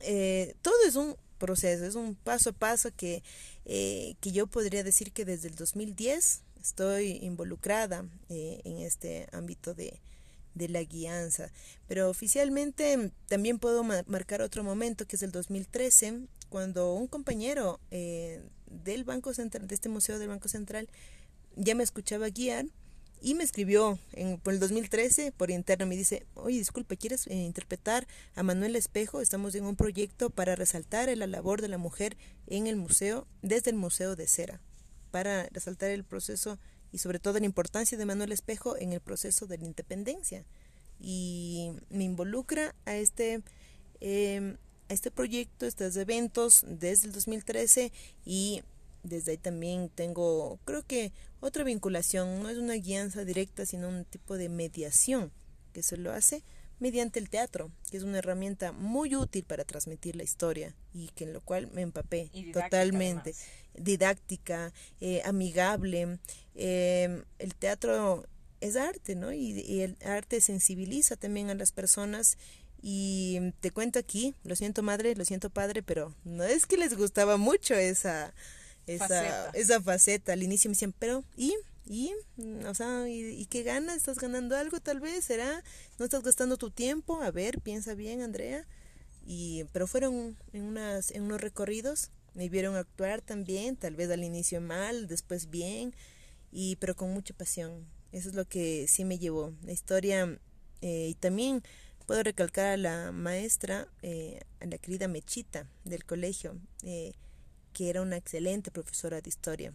[0.00, 3.22] eh, todo es un proceso, es un paso a paso que,
[3.66, 10.00] eh, que yo podría decir que desde el 2010 estoy involucrada en este ámbito de,
[10.54, 11.50] de la guianza.
[11.86, 18.40] Pero oficialmente también puedo marcar otro momento, que es el 2013, cuando un compañero eh,
[18.82, 20.88] del Banco Central, de este museo del Banco Central,
[21.56, 22.66] ya me escuchaba guiar
[23.20, 25.86] y me escribió en, por el 2013 por interno.
[25.86, 29.20] Me dice, oye, disculpe, ¿quieres eh, interpretar a Manuel Espejo?
[29.22, 33.70] Estamos en un proyecto para resaltar la labor de la mujer en el museo, desde
[33.70, 34.60] el Museo de Cera,
[35.10, 36.58] para resaltar el proceso
[36.92, 40.44] y sobre todo la importancia de Manuel Espejo en el proceso de la independencia.
[41.00, 43.42] Y me involucra a este...
[44.00, 44.56] Eh,
[44.94, 47.92] este proyecto, estos eventos desde el 2013
[48.24, 48.62] y
[49.02, 54.04] desde ahí también tengo, creo que otra vinculación, no es una guianza directa, sino un
[54.04, 55.30] tipo de mediación
[55.72, 56.42] que se lo hace
[56.80, 61.24] mediante el teatro, que es una herramienta muy útil para transmitir la historia y que
[61.24, 63.34] en lo cual me empapé totalmente.
[63.76, 66.18] Didáctica, eh, amigable.
[66.54, 68.26] Eh, el teatro
[68.60, 69.32] es arte, ¿no?
[69.32, 72.38] Y, y, el arte sensibiliza también a las personas
[72.86, 76.94] y te cuento aquí, lo siento madre, lo siento padre, pero no es que les
[76.94, 78.34] gustaba mucho esa,
[78.86, 79.50] esa, faceta.
[79.54, 80.32] esa faceta.
[80.34, 81.54] Al inicio me decían, pero, ¿y?
[81.86, 82.12] ¿Y?
[82.66, 83.96] O sea, ¿y, qué ganas?
[83.96, 85.24] ¿Estás ganando algo tal vez?
[85.24, 85.64] ¿Será?
[85.98, 87.22] ¿No estás gastando tu tiempo?
[87.22, 88.66] A ver, piensa bien, Andrea.
[89.26, 94.24] Y, pero fueron en, unas, en unos recorridos, me vieron actuar también, tal vez al
[94.24, 95.94] inicio mal, después bien,
[96.52, 97.86] y pero con mucha pasión.
[98.12, 99.54] Eso es lo que sí me llevó.
[99.62, 100.38] La historia
[100.82, 101.62] eh, y también
[102.06, 107.14] Puedo recalcar a la maestra, eh, a la querida Mechita del colegio, eh,
[107.72, 109.72] que era una excelente profesora de historia,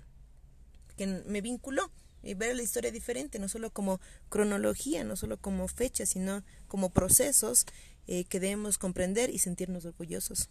[0.95, 1.89] que me vinculó
[2.21, 6.91] y ver la historia diferente, no solo como cronología, no solo como fecha, sino como
[6.91, 7.65] procesos
[8.07, 10.49] eh, que debemos comprender y sentirnos orgullosos.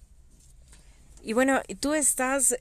[1.23, 2.57] Y bueno, tú estás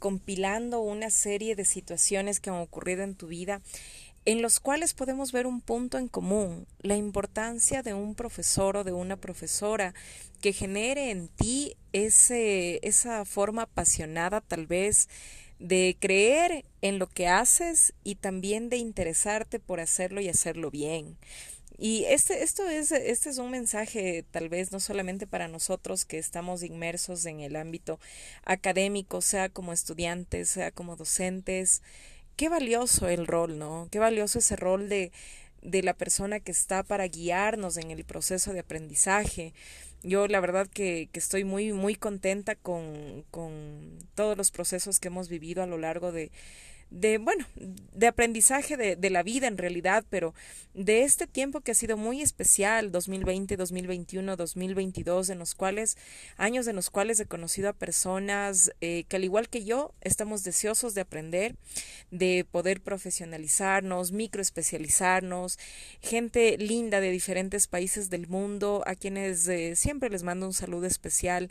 [0.00, 3.62] compilando una serie de situaciones que han ocurrido en tu vida
[4.24, 8.84] en los cuales podemos ver un punto en común, la importancia de un profesor o
[8.84, 9.94] de una profesora
[10.40, 15.08] que genere en ti ese, esa forma apasionada tal vez
[15.58, 21.16] de creer en lo que haces y también de interesarte por hacerlo y hacerlo bien.
[21.82, 26.18] Y este, esto es, este es un mensaje tal vez no solamente para nosotros que
[26.18, 27.98] estamos inmersos en el ámbito
[28.44, 31.82] académico, sea como estudiantes, sea como docentes,
[32.40, 33.86] qué valioso el rol, ¿no?
[33.90, 35.12] Qué valioso ese rol de,
[35.60, 39.52] de la persona que está para guiarnos en el proceso de aprendizaje.
[40.02, 45.08] Yo la verdad que, que estoy muy, muy contenta con, con, todos los procesos que
[45.08, 46.32] hemos vivido a lo largo de,
[46.90, 50.34] de, bueno, de aprendizaje de, de, la vida en realidad, pero
[50.74, 55.96] de este tiempo que ha sido muy especial, 2020, 2021, 2022, en los cuales,
[56.36, 60.42] años en los cuales he conocido a personas eh, que al igual que yo, estamos
[60.42, 61.56] deseosos de aprender,
[62.10, 65.58] de poder profesionalizarnos, microespecializarnos,
[66.00, 70.86] gente linda de diferentes países del mundo, a quienes eh, siempre les mando un saludo
[70.86, 71.50] especial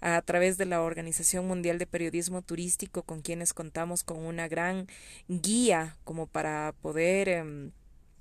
[0.00, 4.86] a través de la Organización Mundial de Periodismo Turístico, con quienes contamos con una gran
[5.28, 7.70] guía como para poder eh,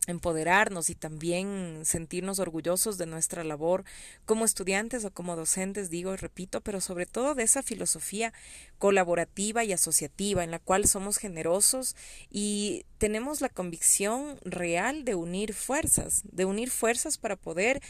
[0.08, 3.84] empoderarnos y también sentirnos orgullosos de nuestra labor
[4.26, 8.34] como estudiantes o como docentes, digo y repito, pero sobre todo de esa filosofía
[8.80, 11.96] colaborativa y asociativa en la cual somos generosos
[12.32, 17.82] y tenemos la convicción real de unir fuerzas, de unir fuerzas para poder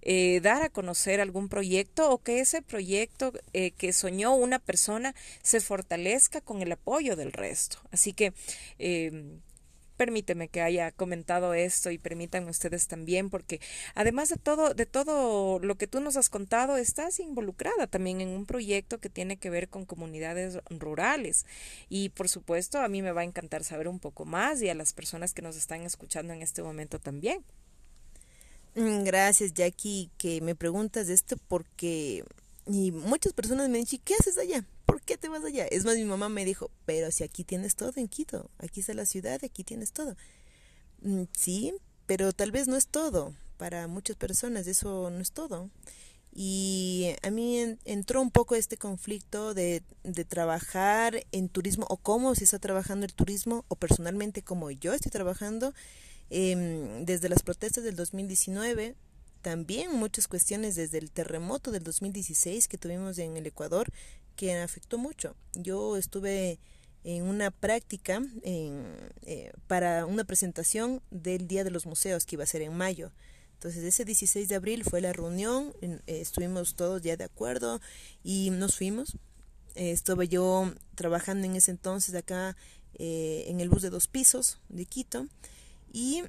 [0.00, 5.14] eh, dar a conocer algún proyecto o que ese proyecto eh, que soñó una persona
[5.42, 7.78] se fortalezca con el apoyo del resto.
[7.90, 8.32] Así que
[8.78, 9.38] eh,
[9.96, 13.60] permíteme que haya comentado esto y permitan ustedes también, porque
[13.94, 18.28] además de todo, de todo lo que tú nos has contado, estás involucrada también en
[18.28, 21.46] un proyecto que tiene que ver con comunidades rurales.
[21.88, 24.74] Y por supuesto, a mí me va a encantar saber un poco más y a
[24.74, 27.44] las personas que nos están escuchando en este momento también.
[28.74, 32.24] Mm, gracias, Jackie, que me preguntas esto porque
[32.66, 34.64] y muchas personas me dicen, ¿qué haces allá?
[35.06, 35.66] ¿Por qué te vas allá?
[35.66, 38.92] Es más, mi mamá me dijo, pero si aquí tienes todo en Quito, aquí está
[38.92, 40.16] la ciudad, aquí tienes todo.
[41.00, 41.72] Mm, sí,
[42.06, 43.32] pero tal vez no es todo.
[43.56, 45.70] Para muchas personas eso no es todo.
[46.32, 49.84] Y a mí entró un poco este conflicto de,
[50.26, 55.12] trabajar en turismo o cómo se está trabajando el turismo o personalmente como yo estoy
[55.12, 55.72] trabajando
[56.30, 58.96] eh, desde las protestas del 2019
[59.40, 63.92] también muchas cuestiones desde el terremoto del 2016 que tuvimos en el Ecuador
[64.36, 65.34] que afectó mucho.
[65.54, 66.58] Yo estuve
[67.06, 72.48] en una práctica eh, para una presentación del Día de los Museos que iba a
[72.48, 73.12] ser en mayo.
[73.54, 77.80] Entonces ese 16 de abril fue la reunión, eh, estuvimos todos ya de acuerdo
[78.24, 79.16] y nos fuimos.
[79.76, 82.56] Eh, estuve yo trabajando en ese entonces acá
[82.98, 85.28] en el bus de dos pisos de Quito
[85.92, 86.24] y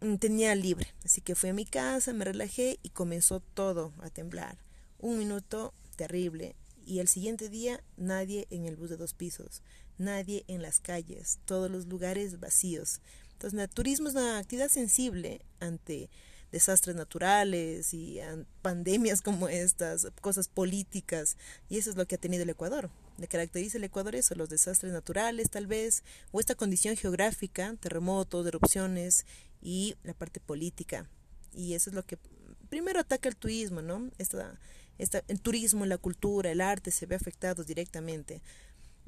[0.00, 0.94] mm, tenía libre.
[1.04, 4.56] Así que fui a mi casa, me relajé y comenzó todo a temblar.
[4.98, 6.54] Un minuto terrible
[6.86, 9.62] y el siguiente día nadie en el bus de dos pisos,
[9.98, 13.00] nadie en las calles, todos los lugares vacíos.
[13.32, 16.10] Entonces, el turismo es una actividad sensible ante
[16.52, 18.20] desastres naturales y
[18.60, 21.36] pandemias como estas, cosas políticas,
[21.68, 22.90] y eso es lo que ha tenido el Ecuador.
[23.18, 28.46] Le caracteriza el Ecuador eso, los desastres naturales tal vez, o esta condición geográfica, terremotos,
[28.46, 29.26] erupciones
[29.60, 31.08] y la parte política.
[31.54, 32.18] Y eso es lo que
[32.68, 34.10] primero ataca el turismo, ¿no?
[34.18, 34.58] Esta
[34.98, 38.42] el turismo, la cultura, el arte se ve afectados directamente.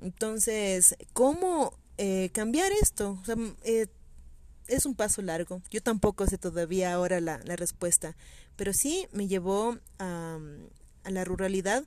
[0.01, 3.23] Entonces, ¿cómo eh, cambiar esto?
[3.62, 3.87] Eh,
[4.66, 5.62] es un paso largo.
[5.70, 8.16] Yo tampoco sé todavía ahora la, respuesta,
[8.57, 10.38] pero sí me llevó a,
[11.05, 11.85] la ruralidad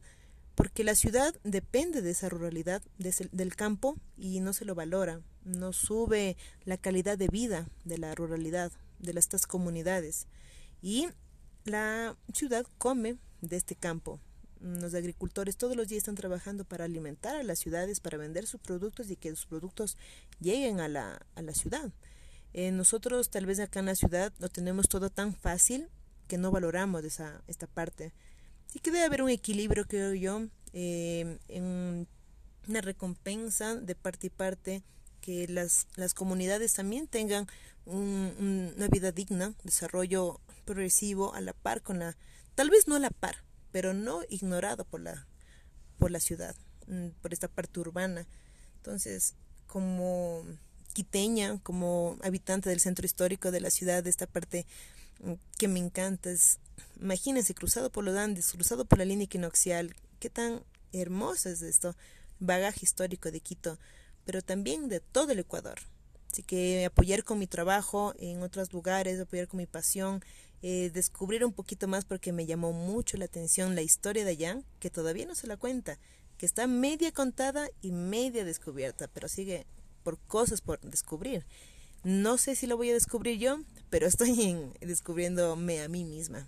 [0.56, 5.72] porque la ciudad depende de esa ruralidad, del campo, y no se lo valora, no
[5.72, 10.26] sube la calidad de vida de la ruralidad, de estas comunidades.
[10.82, 11.10] Y
[11.64, 14.20] la ciudad come de este campo.
[14.60, 18.60] Los agricultores todos los días están trabajando para alimentar a las ciudades, para vender sus
[18.60, 19.98] productos y que sus productos
[20.40, 21.92] lleguen a la, a la ciudad.
[22.54, 25.90] Eh, nosotros tal vez acá en la ciudad lo tenemos todo tan fácil
[26.28, 28.14] que no valoramos esa, esta parte.
[28.68, 32.08] Sí que debe haber un equilibrio, creo yo, eh, en
[32.68, 34.84] una recompensa de parte y parte,
[35.22, 37.48] que las, las comunidades también tengan
[37.86, 42.18] una vida digna, desarrollo progresivo a la par con la
[42.58, 45.28] tal vez no a la par, pero no ignorado por la,
[46.00, 46.56] por la ciudad,
[46.88, 48.26] mm, por esta parte urbana.
[48.78, 49.36] Entonces,
[49.68, 50.44] como
[50.94, 54.66] quiteña, como habitante del centro histórico de la ciudad, de esta parte
[55.20, 56.58] mm, que me encanta, es,
[57.00, 61.96] imagínense, cruzado por los Andes, cruzado por la línea equinoccial, qué tan hermoso es esto,
[62.40, 63.78] bagaje histórico de Quito,
[64.26, 65.78] pero también de todo el Ecuador.
[66.32, 70.24] Así que apoyar con mi trabajo en otros lugares, apoyar con mi pasión,
[70.62, 74.62] eh, descubrir un poquito más porque me llamó mucho la atención la historia de allá,
[74.80, 76.00] que todavía no se la cuenta,
[76.38, 79.66] que está media contada y media descubierta, pero sigue
[80.04, 81.46] por cosas por descubrir.
[82.04, 86.48] No sé si lo voy a descubrir yo, pero estoy en, descubriéndome a mí misma.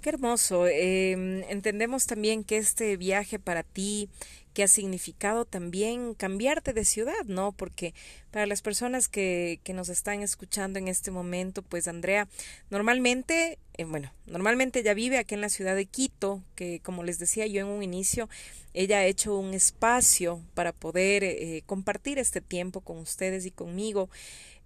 [0.00, 0.66] Qué hermoso.
[0.66, 4.10] Em, entendemos también que este viaje para ti,
[4.54, 7.52] que ha significado también cambiarte de ciudad, ¿no?
[7.52, 7.92] Porque
[8.30, 12.28] para las personas que, que nos están escuchando en este momento, pues Andrea,
[12.70, 17.18] normalmente, eh, bueno, normalmente ella vive aquí en la ciudad de Quito, que como les
[17.18, 18.28] decía yo en un inicio,
[18.74, 24.08] ella ha hecho un espacio para poder eh, compartir este tiempo con ustedes y conmigo.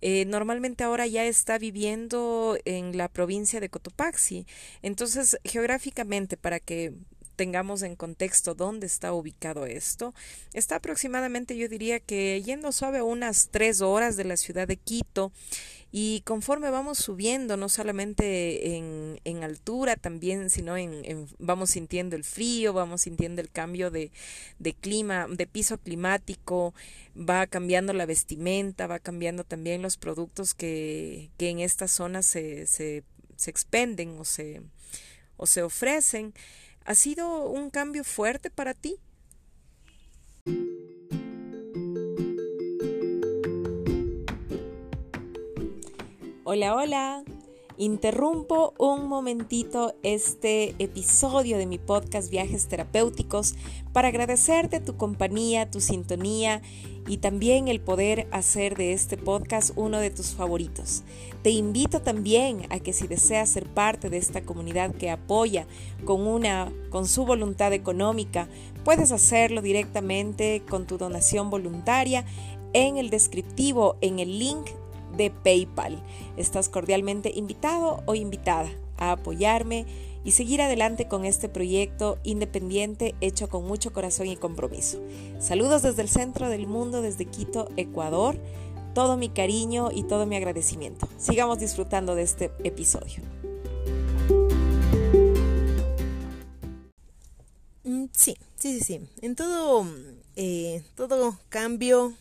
[0.01, 4.47] Eh, normalmente ahora ya está viviendo en la provincia de Cotopaxi.
[4.83, 6.93] Entonces, geográficamente, para que
[7.39, 10.13] tengamos en contexto dónde está ubicado esto,
[10.55, 15.31] está aproximadamente, yo diría que yendo suave unas tres horas de la ciudad de Quito
[15.93, 22.25] y conforme vamos subiendo, no solamente en, en altura también, sino en, vamos sintiendo el
[22.25, 24.11] frío, vamos sintiendo el cambio de,
[24.59, 26.75] de clima, de piso climático,
[27.17, 32.67] va cambiando la vestimenta, va cambiando también los productos que, que en esta zona se,
[32.67, 33.05] se,
[33.37, 34.61] se expenden o se,
[35.37, 36.35] o se ofrecen.
[36.89, 38.97] ¿Ha sido un cambio fuerte para ti?
[46.45, 47.25] Hola, hola.
[47.81, 53.55] Interrumpo un momentito este episodio de mi podcast Viajes Terapéuticos
[53.93, 56.61] para agradecerte tu compañía, tu sintonía
[57.07, 61.05] y también el poder hacer de este podcast uno de tus favoritos.
[61.43, 65.69] Te invito también a que si deseas ser parte de esta comunidad que apoya
[66.05, 68.49] con una con su voluntad económica,
[68.85, 72.25] puedes hacerlo directamente con tu donación voluntaria
[72.73, 74.69] en el descriptivo en el link
[75.19, 76.03] de PayPal.
[76.39, 79.85] Estás cordialmente invitado o invitada a apoyarme
[80.25, 85.01] y seguir adelante con este proyecto independiente hecho con mucho corazón y compromiso.
[85.39, 88.39] Saludos desde el centro del mundo, desde Quito, Ecuador.
[88.95, 91.09] Todo mi cariño y todo mi agradecimiento.
[91.19, 93.23] Sigamos disfrutando de este episodio.
[97.85, 99.01] Mm, sí, sí, sí, sí.
[99.23, 99.87] En todo,
[100.37, 102.13] eh, todo cambio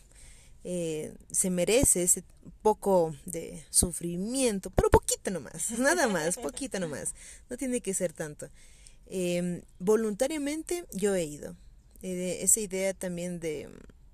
[0.64, 2.22] eh, se merece ese
[2.62, 7.14] poco de sufrimiento, pero poquito nomás, nada más, poquito nomás,
[7.48, 8.48] no tiene que ser tanto.
[9.06, 11.56] Em, voluntariamente yo he ido.
[12.02, 13.68] Eh, esa idea también de,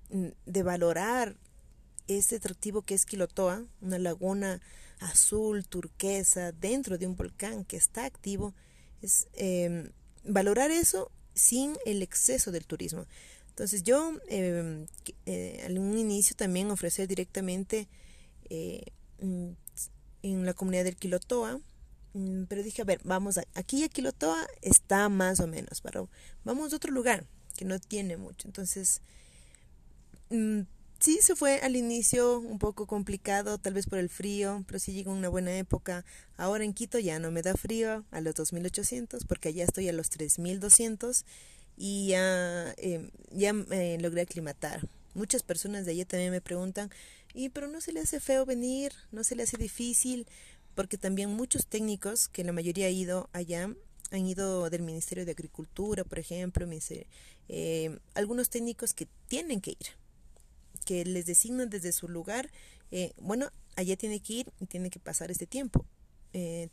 [0.09, 1.35] mm, de valorar
[2.07, 4.61] este atractivo que es Quilotoa, una laguna
[4.99, 8.53] azul, turquesa, dentro de un volcán que está activo,
[9.01, 9.91] es em,
[10.23, 13.05] valorar eso sin el exceso del turismo.
[13.49, 14.85] Entonces yo eh,
[15.25, 17.87] eh, al un inicio también ofrecer directamente
[18.49, 18.83] eh,
[19.21, 19.49] mm,
[20.23, 21.59] en la comunidad del Quilotoa,
[22.13, 26.09] mm, pero dije, a ver, vamos, a, aquí a Quilotoa está más o menos, pero
[26.43, 28.47] vamos a otro lugar que no tiene mucho.
[28.47, 29.01] Entonces,
[30.29, 30.61] mm,
[30.99, 34.93] sí se fue al inicio un poco complicado, tal vez por el frío, pero sí
[34.93, 36.05] llegó una buena época.
[36.37, 39.93] Ahora en Quito ya no me da frío a los 2800, porque allá estoy a
[39.93, 41.25] los 3200
[41.77, 44.87] y ya, eh, ya me logré aclimatar.
[45.13, 46.89] Muchas personas de allá también me preguntan,
[47.35, 50.25] y pero no se le hace feo venir, no se le hace difícil,
[50.73, 53.69] porque también muchos técnicos, que la mayoría ha ido allá,
[54.11, 56.67] han ido del Ministerio de Agricultura, por ejemplo,
[57.49, 59.87] eh, algunos técnicos que tienen que ir,
[60.85, 62.49] que les designan desde su lugar,
[62.91, 65.85] eh, bueno, allá tiene que ir y tiene que pasar este tiempo.
[66.33, 66.69] Eh,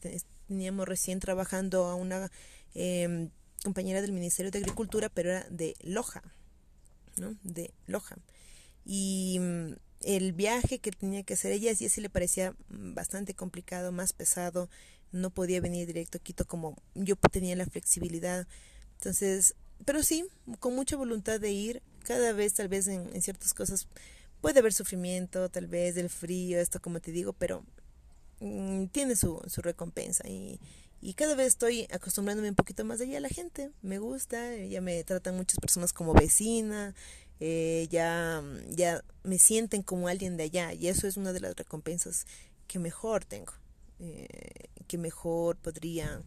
[0.47, 2.31] teníamos recién trabajando a una
[2.75, 3.31] em,
[3.65, 6.23] compañera del Ministerio de Agricultura, pero era de Loja,
[7.17, 7.37] ¿no?
[7.43, 8.17] De Loja.
[8.85, 9.73] Y mm,
[10.05, 14.13] el viaje que tenía que hacer ella, sí, sí le parecía mm, bastante complicado, más
[14.13, 14.69] pesado,
[15.13, 18.47] no podía venir directo a Quito como yo tenía la flexibilidad.
[18.99, 20.25] Entonces, pero sí,
[20.61, 23.89] con mucha voluntad de ir, cada vez tal vez en, ciertas cosas
[24.41, 27.65] puede haber sufrimiento, tal vez del frío, esto como te digo, pero
[28.41, 30.61] mm, tiene su, su recompensa y,
[31.05, 33.73] y cada vez estoy acostumbrándome un poquito más allá a la gente.
[33.83, 36.95] Me gusta, ya me tratan muchas personas como vecina,
[37.41, 40.73] eh, ya, ya me sienten como alguien de allá.
[40.73, 42.27] Y eso es una de las recompensas
[42.67, 43.53] que mejor tengo,
[43.99, 46.23] eh, que mejor podría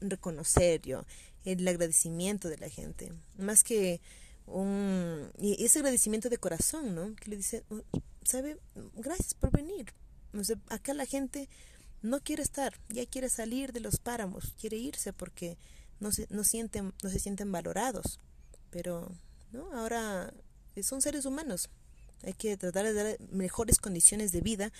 [0.00, 1.04] reconocer yo.
[1.44, 3.12] El agradecimiento de la gente.
[3.38, 4.00] Más que
[4.46, 5.30] un...
[5.38, 7.14] Y ese agradecimiento de corazón, ¿no?
[7.16, 7.82] Que le dice, oh,
[8.24, 8.58] ¿sabe?
[8.94, 9.94] Gracias por venir.
[10.34, 10.40] O
[10.74, 11.48] acá la gente
[12.02, 15.56] no quiere estar, ya quiere salir de los páramos, quiere irse porque
[16.00, 18.20] no se, no sienten, no se sienten valorados.
[18.70, 19.10] Pero
[19.52, 19.72] ¿no?
[19.72, 20.32] ahora
[20.82, 21.70] son seres humanos.
[22.22, 24.72] Hay que tratar de dar mejores condiciones de vida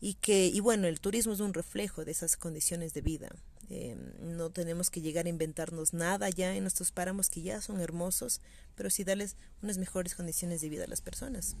[0.00, 3.30] y que, y bueno, el turismo es un reflejo de esas condiciones de vida.
[3.70, 7.80] Eh, no tenemos que llegar a inventarnos nada ya en nuestros páramos que ya son
[7.80, 8.40] hermosos,
[8.74, 11.56] pero sí darles unas mejores condiciones de vida a las personas.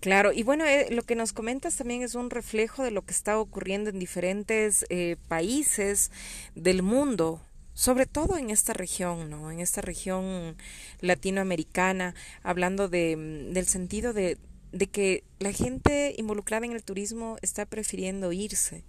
[0.00, 3.12] Claro, y bueno, eh, lo que nos comentas también es un reflejo de lo que
[3.12, 6.10] está ocurriendo en diferentes eh, países
[6.54, 7.40] del mundo.
[7.74, 9.50] Sobre todo en esta región, ¿no?
[9.50, 10.56] En esta región
[11.00, 14.38] latinoamericana, hablando de, mm, del sentido de,
[14.72, 18.84] de que la gente involucrada en el turismo está prefiriendo irse.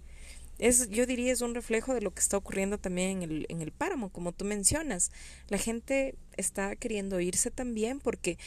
[0.58, 3.60] Es, yo diría, es un reflejo de lo que está ocurriendo también en el, en
[3.60, 5.10] el páramo, como tú mencionas.
[5.48, 8.38] La gente está queriendo irse también porque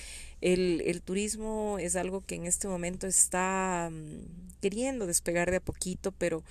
[0.41, 5.61] el, el turismo es algo que en este momento está mm, queriendo despegar de a
[5.61, 6.43] poquito, pero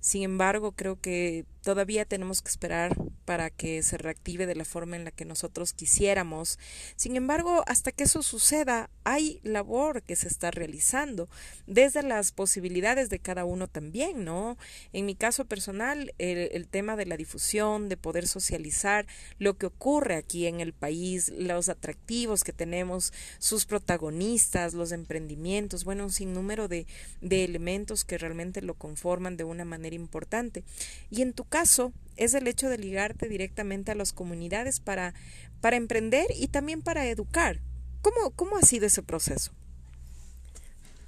[0.00, 4.96] sin embargo, creo que todavía tenemos que esperar para que se reactive de la forma
[4.96, 6.58] en la que nosotros quisiéramos.
[6.94, 11.28] Sin embargo, hasta que eso suceda, hay labor que se está realizando
[11.66, 14.58] desde las posibilidades de cada uno también, ¿no?
[14.92, 19.06] En mi caso personal, el, el tema de la difusión, de poder socializar
[19.38, 25.84] lo que ocurre aquí en el país, los atractivos que tenemos, sus protagonistas, los emprendimientos,
[25.84, 26.86] bueno, un sinnúmero de,
[27.22, 30.62] de elementos que realmente lo conforman de una manera importante.
[31.10, 35.14] Y en tu caso es el hecho de ligarte directamente a las comunidades para,
[35.60, 37.60] para emprender y también para educar.
[38.02, 39.52] ¿Cómo, cómo ha sido ese proceso?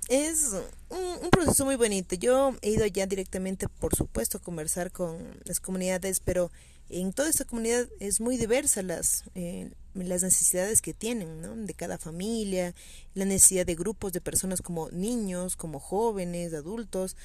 [0.09, 0.53] Es
[0.89, 2.15] un, proceso muy bonito.
[2.15, 6.53] Yo he ido ya directamente, por supuesto, a conversar con las comunidades, pero
[6.91, 11.57] en toda esta comunidad es muy diversa las, eh, las necesidades que tienen, ¿no?
[11.57, 12.73] De cada familia,
[13.15, 17.17] la necesidad de grupos de personas como niños, como jóvenes, adultos.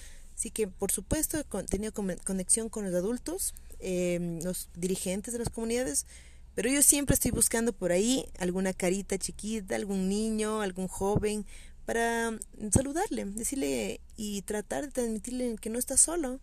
[0.41, 5.51] Así que, por supuesto, he tenido conexión con los adultos, eh, los dirigentes de las
[5.51, 6.07] comunidades,
[6.55, 11.45] pero yo siempre estoy buscando por ahí alguna carita chiquita, algún niño, algún joven,
[11.85, 12.39] para
[12.73, 16.39] saludarle, decirle y tratar de transmitirle que no está solo.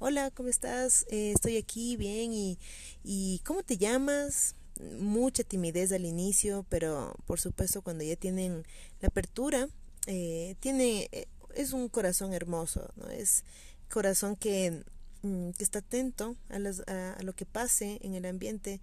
[0.00, 1.06] Hola, ¿cómo estás?
[1.08, 2.58] Eh, estoy aquí, bien, y,
[3.04, 4.56] y ¿cómo te llamas?
[4.98, 8.64] Mucha timidez al inicio, pero por supuesto cuando ya tienen
[9.00, 9.68] la apertura,
[10.08, 11.10] eh, tiene
[11.56, 13.08] es un corazón hermoso, ¿no?
[13.08, 13.44] Es
[13.88, 14.84] corazón que,
[15.22, 18.80] mm, que está atento a, las, a, lo que pase en el ambiente.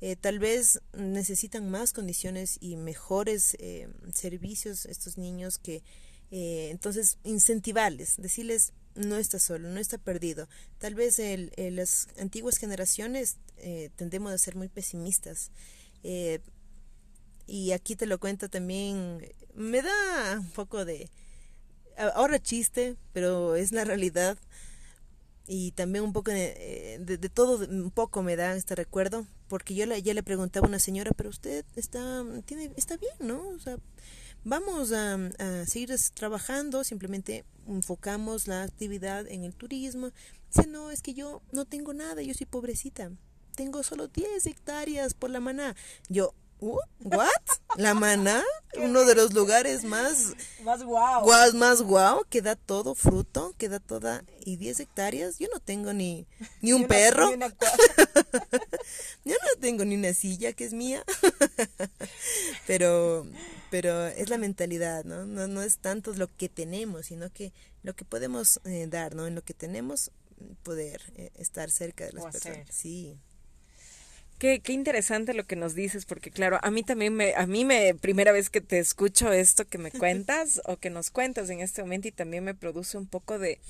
[0.00, 5.82] Eh, tal vez necesitan más condiciones y mejores eh, servicios estos niños que
[6.30, 10.48] eh, entonces incentivarles, decirles no está solo, no está perdido.
[10.78, 13.36] Tal vez el, el, las antiguas generaciones
[13.96, 15.50] tendemos a ser muy pesimistas.
[17.46, 21.10] Y aquí te lo cuento también, me da un poco de,
[21.96, 24.38] ahora chiste, pero es la realidad.
[25.46, 29.74] Y también un poco de, de, de, todo, un poco me da este recuerdo, porque
[29.74, 33.48] yo le, ya le preguntaba a una señora, pero usted está, tiene, está bien, ¿no?
[33.48, 33.76] O sea,
[34.44, 40.10] vamos a, a seguir trabajando, simplemente enfocamos la actividad en el turismo.
[40.54, 43.10] Dice, no, es que yo no tengo nada, yo soy pobrecita.
[43.56, 45.76] Tengo solo 10 hectáreas por la maná.
[46.08, 46.34] Yo,
[46.64, 47.28] Uh, ¿What?
[47.76, 48.40] La Maná,
[48.76, 53.80] uno de los lugares más más guau, más guau, que da todo fruto, que da
[53.80, 55.38] toda y 10 hectáreas.
[55.40, 56.24] Yo no tengo ni
[56.60, 57.26] ni un una- perro.
[57.30, 57.48] ni una
[59.24, 61.02] Yo no tengo ni una silla que es mía.
[62.68, 63.26] pero
[63.70, 65.24] pero es la mentalidad, ¿no?
[65.26, 67.52] No no es tanto lo que tenemos, sino que
[67.82, 69.26] lo que podemos eh, dar, ¿no?
[69.26, 70.12] En lo que tenemos
[70.62, 72.40] poder eh, estar cerca de las O hacer.
[72.52, 72.68] personas.
[72.74, 73.18] Sí.
[74.42, 77.64] Qué, qué interesante lo que nos dices, porque claro, a mí también me, a mí
[77.64, 81.60] me, primera vez que te escucho esto que me cuentas o que nos cuentas en
[81.60, 83.60] este momento y también me produce un poco de,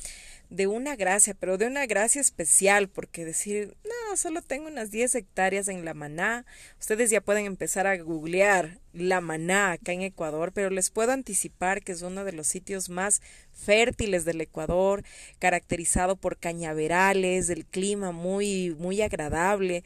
[0.52, 5.14] de una gracia, pero de una gracia especial, porque decir, no, solo tengo unas 10
[5.14, 6.44] hectáreas en La Maná,
[6.78, 11.82] ustedes ya pueden empezar a googlear La Maná acá en Ecuador, pero les puedo anticipar
[11.82, 15.04] que es uno de los sitios más fértiles del Ecuador,
[15.38, 19.84] caracterizado por cañaverales, el clima muy, muy agradable,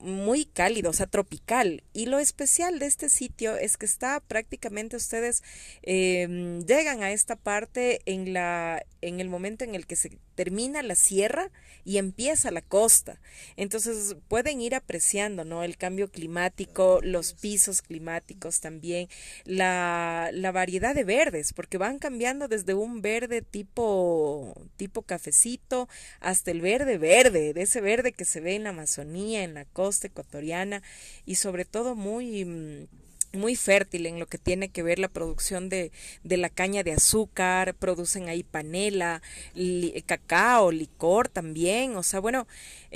[0.00, 1.82] muy cálido, o sea, tropical.
[1.92, 5.42] Y lo especial de este sitio es que está prácticamente ustedes
[5.82, 10.82] eh, llegan a esta parte en la en el momento en el que se termina
[10.82, 11.50] la sierra
[11.84, 13.20] y empieza la costa.
[13.56, 15.62] Entonces pueden ir apreciando, ¿no?
[15.62, 19.08] El cambio climático, los pisos climáticos también,
[19.44, 25.88] la, la variedad de verdes, porque van cambiando desde un verde tipo, tipo cafecito
[26.20, 29.64] hasta el verde verde, de ese verde que se ve en la Amazonía, en la
[29.66, 30.82] costa ecuatoriana
[31.26, 32.88] y sobre todo muy...
[33.36, 36.92] muy fértil en lo que tiene que ver la producción de, de la caña de
[36.92, 39.22] azúcar, producen ahí panela,
[39.54, 42.46] li- cacao, licor también, o sea, bueno,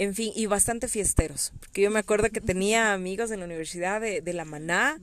[0.01, 4.01] en fin, y bastante fiesteros, porque yo me acuerdo que tenía amigos en la Universidad
[4.01, 5.01] de, La Maná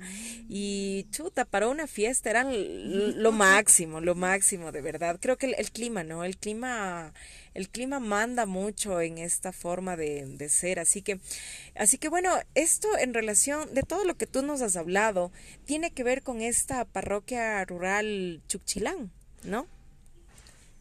[0.47, 5.19] y chuta, para una fiesta eran l- lo máximo, lo máximo, de verdad.
[5.19, 6.23] Creo que el, el clima, ¿no?
[6.23, 7.13] El clima,
[7.53, 11.19] el clima manda mucho en esta forma de, de ser, así que,
[11.75, 15.29] así que bueno, esto en relación de todo lo que tú nos has hablado,
[15.65, 19.11] tiene que ver con esta parroquia rural Chuchilán,
[19.43, 19.67] ¿no?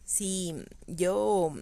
[0.05, 0.55] Sí,
[0.87, 1.53] yo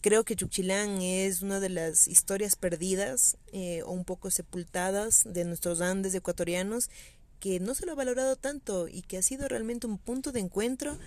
[0.00, 5.44] creo que Chuchilán es una de las historias perdidas eh, o un poco sepultadas de
[5.44, 6.90] nuestros Andes ecuatorianos
[7.40, 10.40] que no se lo ha valorado tanto y que ha sido realmente un punto de
[10.40, 10.98] encuentro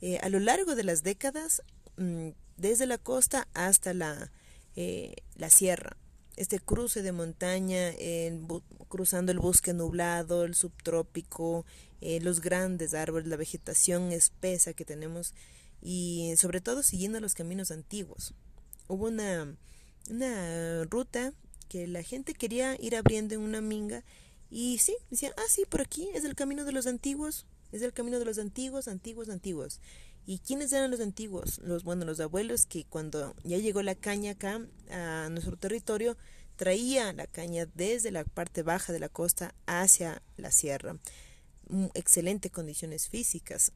[0.00, 1.62] eh, a lo largo de las décadas,
[1.96, 4.30] mm, desde la costa hasta la,
[4.74, 5.96] eh, la sierra.
[6.36, 7.94] Este cruce de montaña,
[8.88, 11.64] cruzando el bosque nublado, el subtrópico,
[12.02, 15.32] los grandes árboles, la vegetación espesa que tenemos
[15.82, 18.34] y sobre todo siguiendo los caminos antiguos.
[18.88, 19.56] Hubo una,
[20.10, 21.32] una ruta
[21.68, 24.04] que la gente quería ir abriendo en una minga
[24.50, 27.92] y sí, decían, ah, sí, por aquí es el camino de los antiguos, es el
[27.92, 29.80] camino de los antiguos, antiguos, antiguos.
[30.24, 31.58] ¿Y quiénes eran los antiguos?
[31.58, 34.60] Los, bueno, los abuelos que cuando ya llegó la caña acá
[34.90, 36.16] a nuestro territorio,
[36.56, 40.96] traía la caña desde la parte baja de la costa hacia la sierra.
[41.94, 43.72] Excelentes condiciones físicas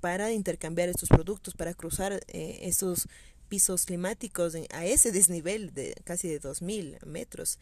[0.00, 3.06] para intercambiar estos productos, para cruzar eh, esos
[3.48, 7.58] pisos climáticos a ese desnivel de casi de 2.000 metros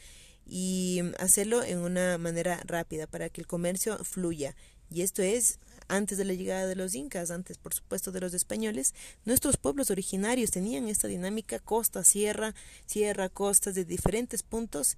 [0.46, 4.54] y hacerlo en una manera rápida para que el comercio fluya.
[4.90, 5.58] Y esto es
[5.88, 9.90] antes de la llegada de los incas, antes por supuesto de los españoles, nuestros pueblos
[9.90, 12.54] originarios tenían esta dinámica costa, sierra,
[12.86, 14.96] sierra, costas de diferentes puntos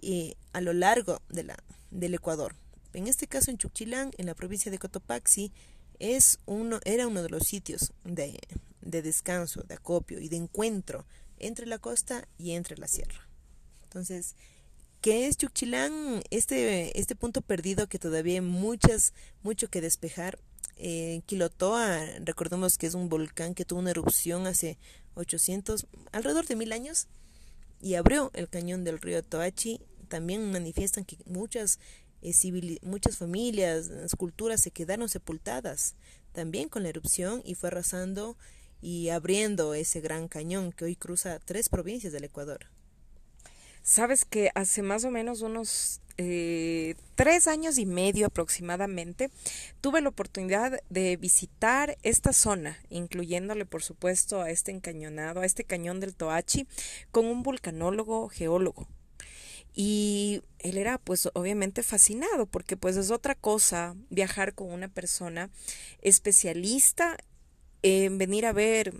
[0.00, 1.56] y a lo largo de la,
[1.90, 2.54] del Ecuador.
[2.92, 5.52] En este caso en Chuchilán, en la provincia de Cotopaxi,
[5.98, 8.38] es uno, era uno de los sitios de,
[8.80, 11.06] de descanso, de acopio y de encuentro
[11.38, 13.28] entre la costa y entre la sierra.
[13.84, 14.34] Entonces,
[15.04, 16.22] ¿Qué es Chuchilán?
[16.30, 20.38] Este, este punto perdido que todavía hay muchas, mucho que despejar.
[20.78, 24.78] Eh, Quilotoa, recordemos que es un volcán que tuvo una erupción hace
[25.12, 27.06] 800, alrededor de mil años,
[27.82, 29.78] y abrió el cañón del río Toachi.
[30.08, 31.80] También manifiestan que muchas,
[32.24, 35.94] eh, muchas familias, esculturas se quedaron sepultadas
[36.32, 38.36] también con la erupción y fue arrasando
[38.80, 42.66] y abriendo ese gran cañón que hoy cruza tres provincias del Ecuador.
[43.82, 49.30] Sabes que hace más o menos unos eh, tres años y medio aproximadamente
[49.80, 55.64] tuve la oportunidad de visitar esta zona, incluyéndole por supuesto a este encañonado, a este
[55.64, 56.66] cañón del Toachi,
[57.10, 58.88] con un vulcanólogo geólogo.
[59.74, 65.50] Y él era pues obviamente fascinado porque pues es otra cosa viajar con una persona
[66.00, 67.16] especialista
[67.82, 68.94] en venir a ver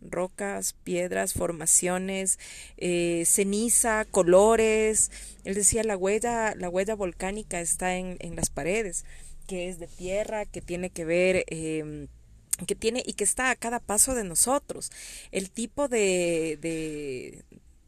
[0.00, 2.38] rocas, piedras, formaciones,
[2.76, 5.10] eh, ceniza, colores.
[5.44, 9.04] Él decía la huella, la huella volcánica está en, en las paredes,
[9.46, 12.08] que es de tierra, que tiene que ver em,
[12.66, 14.90] que tiene y que está a cada paso de nosotros.
[15.30, 17.44] El tipo de, de,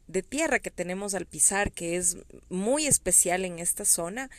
[0.07, 4.31] de tierra que tenemos al pisar, que es muy especial en esta zona.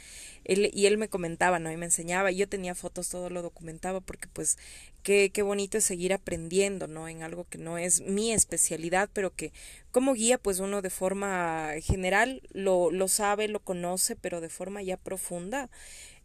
[0.44, 1.72] Él, y él me comentaba, ¿no?
[1.72, 4.58] Y me enseñaba, yo tenía fotos, todo lo documentaba, porque pues
[5.02, 7.08] qué, qué bonito es seguir aprendiendo, ¿no?
[7.08, 9.54] En algo que no es mi especialidad, pero que
[9.92, 14.84] como guía, pues uno de forma general lo, lo sabe, lo conoce, pero de forma
[14.84, 15.70] ya profunda.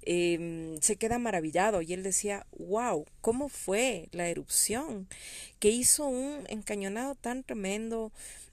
[0.02, 5.08] Eh, se queda maravillado y él decía, wow, ¿cómo fue la erupción?
[5.58, 8.12] Que hizo un encañonado tan tremendo,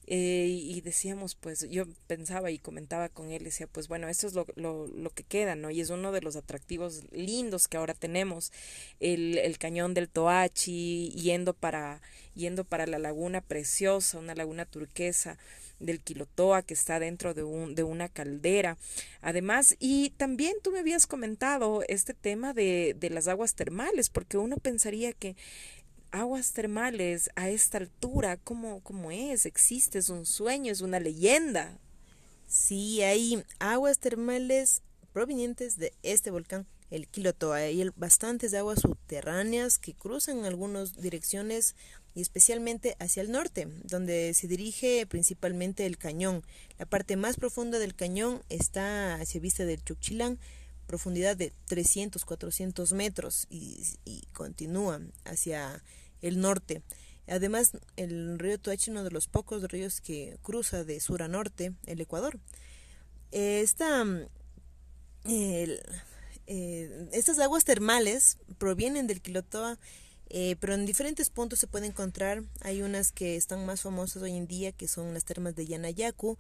[0.10, 4.34] eh, y decíamos, pues yo pensaba y comentaba con él, decía, pues bueno, esto es
[4.34, 5.70] lo, lo, lo, que queda, ¿no?
[5.70, 8.54] Y es uno de los atractivos lindos que ahora tenemos,
[9.02, 12.02] el, el cañón del Toachi, yendo para,
[12.36, 15.38] yendo para la laguna preciosa, una laguna turquesa
[15.80, 18.78] del Quilotoa que está dentro de, un, de una caldera.
[19.22, 24.38] Además, y también tú me habías comentado este tema de, de las aguas termales, porque
[24.38, 25.36] uno pensaría que
[26.12, 29.46] aguas termales a esta altura, ¿cómo, cómo es?
[29.46, 30.00] ¿Existe?
[30.00, 30.72] ¿Es un sueño?
[30.72, 31.80] ¿Es una leyenda?
[32.48, 34.82] Sí, hay aguas termales
[35.12, 37.58] provenientes de este volcán, el Quilotoa.
[37.58, 41.76] Hay bastantes aguas subterráneas que cruzan algunas direcciones
[42.16, 46.44] y especialmente hacia el norte, donde se dirige principalmente el cañón.
[46.80, 50.40] La parte más profunda del cañón está hacia vista del Chuchilán,
[50.88, 53.84] profundidad de 300, 400 metros y,
[54.34, 55.84] continúa hacia
[56.22, 56.82] el norte.
[57.28, 61.28] Además, el río Toachi es uno de los pocos ríos que cruza de sur a
[61.28, 62.40] norte el Ecuador.
[63.32, 64.06] Esta,
[65.26, 69.78] eh, estas aguas termales provienen del Quilotoa,
[70.30, 72.44] eh, pero en diferentes puntos se puede encontrar.
[72.62, 76.38] Hay unas que están más famosas hoy en día, que son las termas de Yanayacu,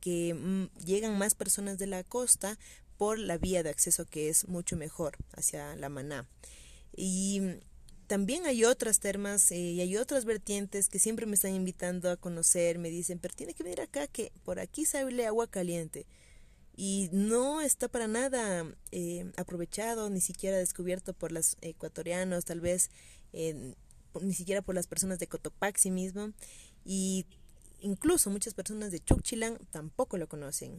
[0.00, 2.58] que mm, llegan más personas de la costa
[2.96, 6.28] por la vía de acceso que es mucho mejor hacia la Maná.
[6.94, 7.40] Y
[8.06, 12.16] también hay otras termas eh, y hay otras vertientes que siempre me están invitando a
[12.16, 16.06] conocer, me dicen, pero tiene que venir acá, que por aquí sale agua caliente.
[16.76, 22.90] Y no está para nada eh, aprovechado, ni siquiera descubierto por los ecuatorianos, tal vez
[23.32, 26.32] ni siquiera por las personas de Cotopaxi mismo.
[26.84, 27.26] y
[27.80, 30.78] incluso muchas personas de Chukchilan tampoco lo conocen.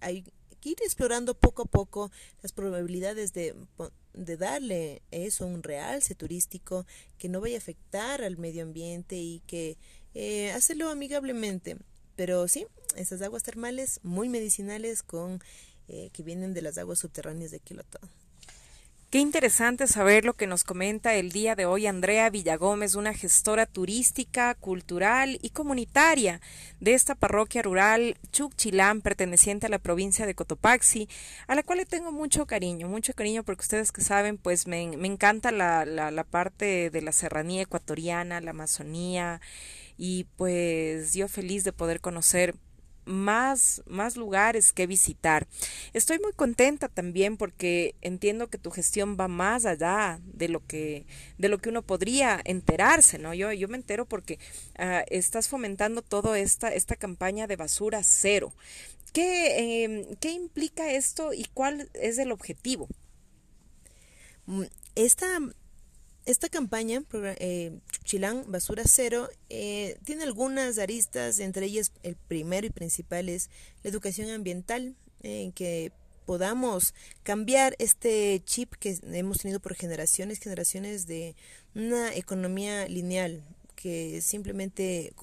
[0.00, 0.24] Hay
[0.68, 2.10] ir explorando poco a poco
[2.42, 3.54] las probabilidades de,
[4.14, 6.86] darle eso un realce turístico
[7.18, 9.78] que no vaya a afectar al medio ambiente y que
[10.14, 11.76] eh, hacerlo amigablemente.
[12.16, 12.66] Pero sí,
[12.96, 15.40] esas aguas termales muy medicinales con
[15.88, 18.17] eh, que vienen de las aguas subterráneas de Quilotón.
[19.10, 23.64] Qué interesante saber lo que nos comenta el día de hoy Andrea Villagómez, una gestora
[23.64, 26.42] turística, cultural y comunitaria
[26.80, 31.08] de esta parroquia rural Chuchilán, perteneciente a la provincia de Cotopaxi,
[31.46, 34.82] a la cual le tengo mucho cariño, mucho cariño porque ustedes que saben, pues me,
[34.82, 39.40] encanta la, la, la parte de la serranía ecuatoriana, la Amazonía,
[39.96, 42.56] y pues yo feliz de poder conocer
[43.08, 45.48] más, más lugares que visitar.
[45.92, 51.06] Estoy muy contenta también porque entiendo que tu gestión va más allá de lo que,
[51.38, 53.34] de lo que uno podría enterarse, ¿no?
[53.34, 54.38] Yo, yo me entero porque
[54.78, 58.52] uh, estás fomentando toda esta, esta campaña de basura cero.
[59.12, 62.88] ¿Qué, eh, ¿Qué implica esto y cuál es el objetivo?
[64.46, 65.26] Mm, esta
[66.28, 72.70] esta campaña, eh, Chilán Basura Cero, eh, tiene algunas aristas, entre ellas el primero y
[72.70, 73.48] principal es
[73.82, 75.90] la educación ambiental, en que
[76.26, 81.34] podamos cambiar este chip que hemos tenido por generaciones, generaciones de
[81.74, 83.42] una economía lineal,
[83.74, 85.14] que simplemente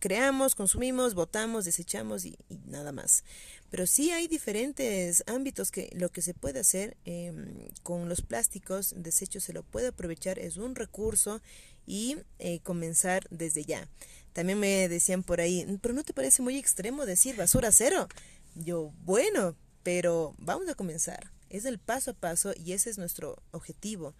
[0.00, 2.36] creamos, consumimos, votamos, desechamos y,
[2.66, 3.22] nada más.
[3.72, 8.92] Pero sí hay diferentes ámbitos que lo que se puede hacer em, con los plásticos,
[8.98, 11.40] desechos se lo puede aprovechar, es un recurso
[11.86, 13.88] y eh, comenzar desde ya.
[14.34, 18.08] También me decían por ahí, pero ¿no te parece muy extremo decir basura cero?
[18.54, 21.32] Yo, bueno, pero vamos a comenzar.
[21.48, 24.14] Es el paso a paso y ese es nuestro objetivo.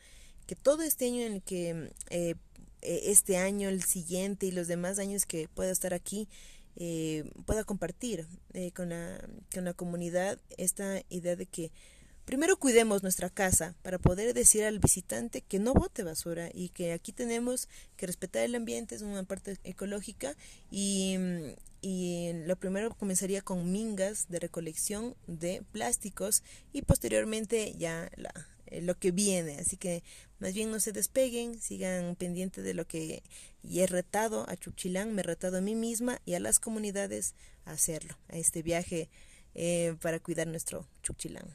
[0.47, 2.37] Que todo este año en el que eh,
[2.81, 6.27] eh, este año, el siguiente y los demás años que pueda estar aquí,
[6.77, 9.21] eh, pueda compartir eh, con, la,
[9.53, 11.71] con la comunidad esta idea de que
[12.25, 16.93] primero cuidemos nuestra casa para poder decir al visitante que no bote basura y que
[16.93, 20.35] aquí tenemos que respetar el ambiente, es una parte ecológica
[20.71, 21.17] y,
[21.81, 26.43] y lo primero comenzaría con mingas de recolección de plásticos
[26.73, 28.33] y posteriormente ya la,
[28.81, 29.59] lo que viene.
[29.59, 30.03] Así que
[30.39, 33.23] más bien no se despeguen, sigan pendientes de lo que
[33.63, 37.35] y he retado a Chuchilán, me he retado a mí misma y a las comunidades
[37.65, 39.09] a hacerlo, a este viaje
[39.55, 41.55] eh, para cuidar nuestro Chuchilán.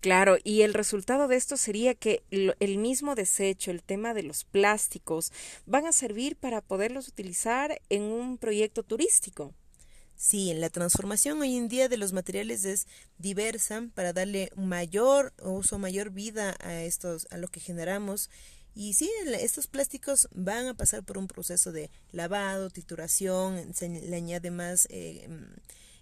[0.00, 4.44] Claro, y el resultado de esto sería que el mismo desecho, el tema de los
[4.44, 5.32] plásticos,
[5.64, 9.54] van a servir para poderlos utilizar en un proyecto turístico.
[10.16, 12.86] Sí, la transformación hoy en día de los materiales es
[13.18, 18.30] diversa para darle mayor uso, mayor vida a estos, a lo que generamos.
[18.74, 19.10] Y sí,
[19.40, 24.86] estos plásticos van a pasar por un proceso de lavado, trituración, se le añade más,
[24.90, 25.28] eh,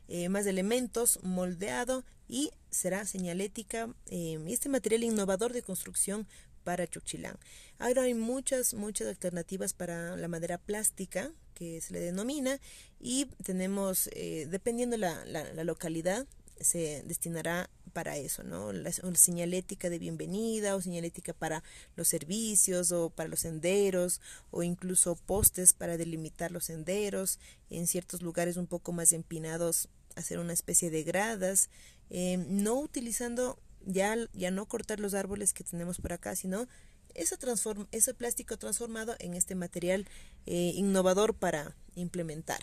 [0.09, 3.95] eh, más elementos, moldeado y será señalética.
[4.07, 6.27] Eh, este material innovador de construcción
[6.65, 7.39] para Chuchilán.
[7.79, 11.33] Ahora hay muchas, muchas alternativas para la madera plástica,
[11.81, 12.59] se le denomina,
[13.01, 16.27] y tenemos, eh, dependiendo la, la, localidad,
[16.61, 18.73] se destinará para eso, ¿no?
[18.73, 21.63] La, señalética de bienvenida o señalética para
[21.97, 27.39] los servicios o para los senderos o incluso postes para delimitar los senderos,
[27.71, 31.71] en ciertos lugares un poco más empinados hacer una especie de gradas,
[32.11, 36.69] eh, no utilizando ya, ya no cortar los árboles que tenemos por acá, sino
[37.15, 40.07] ese, transform, ese plástico transformado en este material
[40.47, 42.61] eh, innovador para implementar.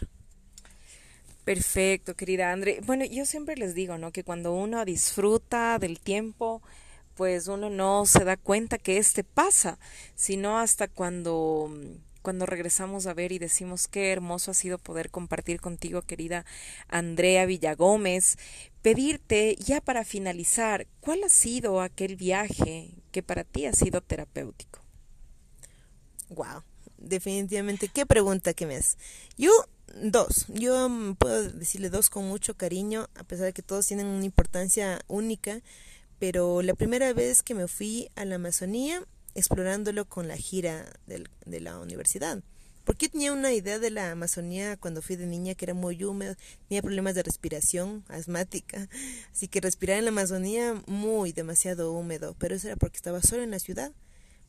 [1.44, 2.80] Perfecto, querida Andre.
[2.86, 4.12] Bueno, yo siempre les digo, ¿no?
[4.12, 6.62] Que cuando uno disfruta del tiempo,
[7.16, 9.80] pues uno no se da cuenta que este pasa,
[10.16, 11.72] sino hasta cuando
[12.22, 16.46] cuando regresamos a ver y decimos qué hermoso ha sido poder compartir contigo, querida
[16.88, 18.38] Andrea Villagómez,
[18.82, 24.80] pedirte ya para finalizar, ¿cuál ha sido aquel viaje que para ti ha sido terapéutico?
[26.30, 26.64] Wow,
[26.98, 28.98] definitivamente, qué pregunta que me es.
[29.38, 29.52] Yo,
[30.02, 34.08] dos, yo mm, puedo decirle dos con mucho cariño, a pesar de que todos tienen
[34.08, 35.62] una importancia única,
[36.20, 39.04] pero la primera vez que me fui a la Amazonía,
[39.36, 42.44] explorándolo con la gira del, de la universidad.
[42.90, 46.36] Porque tenía una idea de la Amazonía cuando fui de niña que era muy húmedo,
[46.68, 48.90] tenía problemas de respiración, asmática,
[49.32, 53.44] así que respirar en la Amazonía muy demasiado húmedo, pero eso era porque estaba solo
[53.44, 53.92] en la ciudad.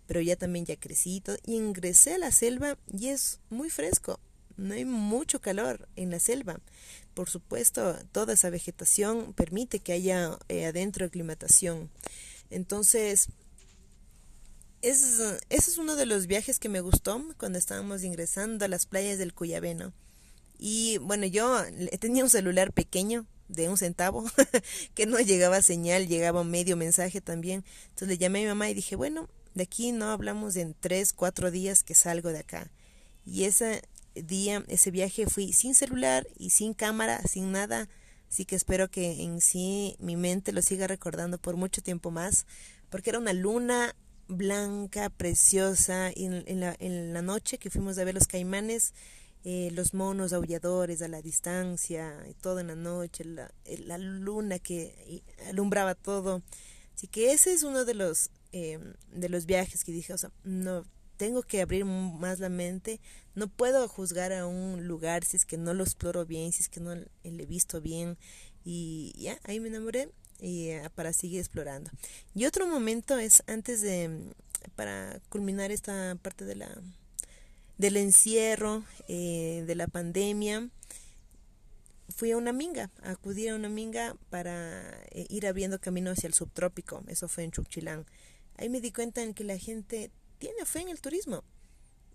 [0.07, 4.19] Pero ya también ya crecí y, ingresé a la selva y es muy fresco,
[4.57, 6.61] no hay mucho calor en la selva.
[7.13, 11.91] Por supuesto, toda esa vegetación permite que haya eh, adentro aclimatación.
[12.49, 13.29] Entonces,
[14.83, 18.87] es, ese es uno de los viajes que me gustó cuando estábamos ingresando a las
[18.87, 19.93] playas del Cuyabeno.
[20.59, 21.59] Y bueno, yo
[21.99, 24.25] tenía un celular pequeño de un centavo
[24.95, 27.65] que no llegaba señal, llegaba medio mensaje también.
[27.91, 31.13] Entonces le llamé a mi mamá y dije, bueno, de aquí no hablamos en tres,
[31.13, 32.71] cuatro días que salgo de acá.
[33.25, 33.83] Y ese
[34.15, 37.89] día, ese viaje fui sin celular y sin cámara, sin nada.
[38.29, 42.47] Así que espero que en sí mi mente lo siga recordando por mucho tiempo más,
[42.89, 43.97] porque era una luna
[44.31, 48.95] blanca, preciosa, y en, la, en la noche que fuimos a ver los caimanes,
[49.45, 53.99] eh, los monos aulladores a la distancia, y todo en la noche, la, eh, la
[53.99, 56.43] luna que alumbraba todo.
[56.95, 58.79] Así que ese es uno de los, eh,
[59.13, 60.85] de los viajes que dije, o sea, no,
[61.17, 63.01] tengo que abrir más la mente,
[63.35, 66.69] no puedo juzgar a un lugar si es que no lo exploro bien, si es
[66.69, 68.17] que no le he visto bien,
[68.65, 70.11] y ya, ahí me enamoré
[70.41, 71.91] y para seguir explorando.
[72.35, 74.33] Y otro momento es antes de,
[74.77, 76.83] para culminar esta parte de la
[77.79, 80.69] del encierro, eh, de la pandemia,
[82.15, 84.83] fui a una minga, acudí a una minga para
[85.13, 88.05] eh, ir abriendo camino hacia el subtrópico, eso fue en Chuchilán.
[88.59, 91.43] Ahí me di cuenta en que la gente tiene fe en el turismo.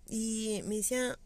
[0.08, 1.18] Y me decía,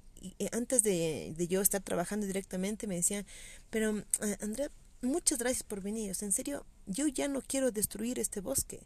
[0.52, 3.26] antes de, de yo estar trabajando directamente, me decía,
[3.68, 4.70] pero eh, Andrea,
[5.02, 6.16] muchas gracias por venir.
[6.18, 8.80] en serio, yo ya no quiero destruir este bosque.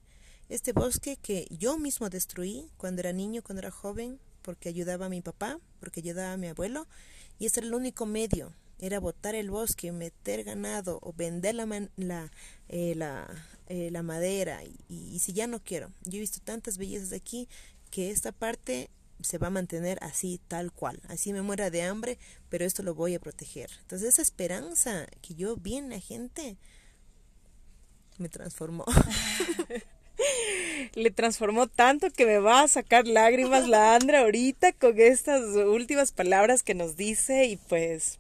[0.51, 5.09] Este bosque que yo mismo destruí cuando era niño, cuando era joven, porque ayudaba a
[5.09, 6.87] mi papá, porque ayudaba a mi abuelo,
[7.39, 11.65] y ese era el único medio, era botar el bosque, meter ganado o vender la,
[12.69, 12.95] eh,
[13.69, 17.49] eh, la, madera, y, si ya no quiero, yo he visto tantas bellezas aquí
[17.91, 18.91] que esta parte
[19.23, 22.19] se va a mantener así, tal cual, así me muera de hambre,
[22.51, 23.71] pero esto lo voy a proteger.
[23.81, 26.59] Entonces esa esperanza que yo vi en la gente
[28.19, 28.85] me transformó.
[30.95, 36.13] le transformó tanto que me va a sacar lágrimas la Andra ahorita con estas últimas
[36.13, 38.19] palabras que nos dice y pues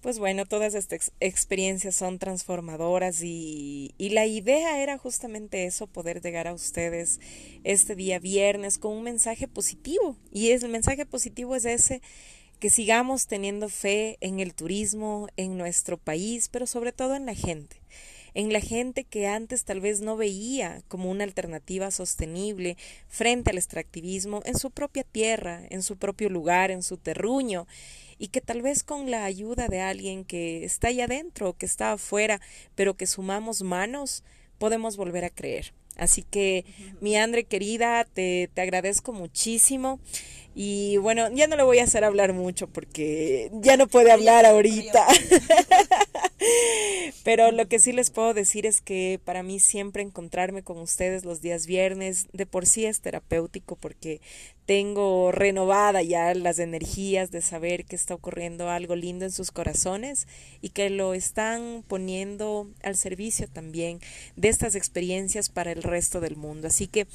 [0.00, 6.22] pues bueno, todas estas experiencias son transformadoras y, y, la idea era justamente eso, poder
[6.22, 7.18] llegar a ustedes
[7.64, 10.16] este día viernes con un mensaje positivo.
[10.30, 12.00] Y es, el mensaje positivo es ese,
[12.60, 17.34] que sigamos teniendo fe en el turismo, en nuestro país, pero sobre todo en la
[17.34, 17.82] gente
[18.38, 22.76] en la gente que antes tal vez no veía como una alternativa sostenible
[23.08, 27.66] frente al extractivismo en su propia tierra, en su propio lugar, en su terruño,
[28.16, 31.90] y que tal vez con la ayuda de alguien que está allá adentro, que está
[31.90, 32.40] afuera,
[32.76, 34.22] pero que sumamos manos,
[34.58, 35.74] podemos volver a creer.
[35.96, 36.64] Así que,
[37.00, 39.98] mi Andre querida, te, te agradezco muchísimo.
[40.60, 44.44] Y bueno, ya no le voy a hacer hablar mucho porque ya no puede hablar
[44.44, 45.06] ahorita.
[47.22, 51.24] Pero lo que sí les puedo decir es que para mí siempre encontrarme con ustedes
[51.24, 54.20] los días viernes de por sí es terapéutico porque
[54.68, 60.28] tengo renovada ya las energías de saber que está ocurriendo algo lindo en sus corazones
[60.60, 63.98] y que lo están poniendo al servicio también
[64.36, 66.66] de estas experiencias para el resto del mundo.
[66.66, 67.06] Así que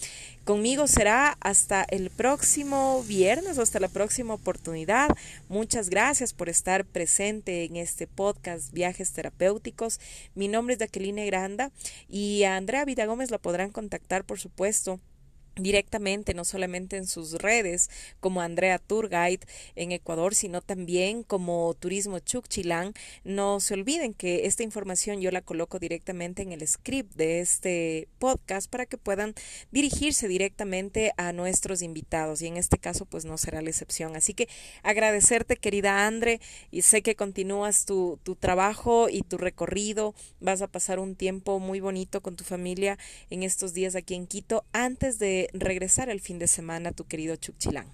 [0.43, 5.09] conmigo será hasta el próximo viernes, hasta la próxima oportunidad.
[5.49, 9.99] Muchas gracias por estar presente en este podcast Viajes Terapéuticos.
[10.35, 11.71] Mi nombre es Jacqueline Granda
[12.09, 14.99] y a Andrea Vida Gómez la podrán contactar, por supuesto
[15.55, 17.89] directamente, no solamente en sus redes
[18.19, 19.41] como Andrea Tour Guide
[19.75, 22.93] en Ecuador, sino también como Turismo Chuchilán.
[23.23, 28.07] No se olviden que esta información yo la coloco directamente en el script de este
[28.19, 29.33] podcast para que puedan
[29.71, 34.15] dirigirse directamente a nuestros invitados y en este caso pues no será la excepción.
[34.15, 34.47] Así que
[34.81, 36.39] agradecerte querida Andre
[36.71, 41.59] y sé que continúas tu, tu trabajo y tu recorrido, vas a pasar un tiempo
[41.59, 42.97] muy bonito con tu familia
[43.29, 47.35] en estos días aquí en Quito antes de regresar el fin de semana tu querido
[47.35, 47.87] Chuchilán.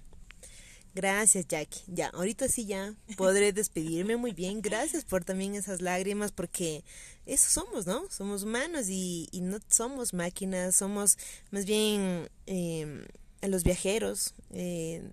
[0.95, 1.81] Gracias, Jackie.
[1.87, 4.61] Ya, ahorita sí ya podré despedirme muy bien.
[4.61, 6.83] Gracias por también esas lágrimas, porque
[7.25, 8.03] eso somos, ¿no?
[8.09, 11.17] Somos humanos y, no somos máquinas, somos
[11.51, 13.05] más bien eh,
[13.41, 14.33] los viajeros.
[14.51, 15.03] Eh,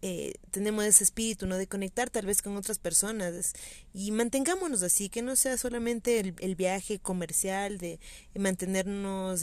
[0.00, 1.56] eh, tenemos ese espíritu, ¿no?
[1.56, 3.52] De conectar tal vez con otras personas
[3.92, 8.00] y mantengámonos así, que no sea solamente el, el viaje comercial, de
[8.34, 9.42] mantenernos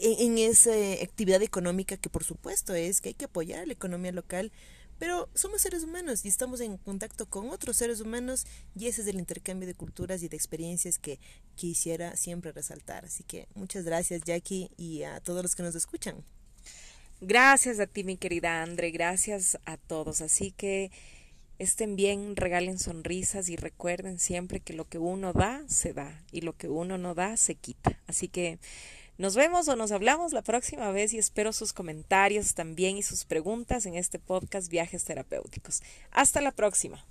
[0.00, 0.72] en, esa
[1.02, 4.52] actividad económica que por supuesto es que hay que apoyar la economía local,
[4.98, 9.08] pero somos seres humanos y estamos en contacto con otros seres humanos y ese es
[9.08, 11.18] el intercambio de culturas y de experiencias que
[11.54, 13.04] quisiera siempre resaltar.
[13.04, 16.24] Así que muchas gracias Jackie y a todos los que nos escuchan.
[17.20, 20.20] Gracias a ti mi querida Andre, gracias a todos.
[20.20, 20.90] Así que
[21.58, 26.42] estén bien, regalen sonrisas y recuerden siempre que lo que uno da, se da y
[26.42, 27.98] lo que uno no da, se quita.
[28.06, 28.58] Así que
[29.18, 33.24] nos vemos o nos hablamos la próxima vez y espero sus comentarios también y sus
[33.24, 35.82] preguntas en este podcast Viajes Terapéuticos.
[36.10, 37.04] Hasta la próxima.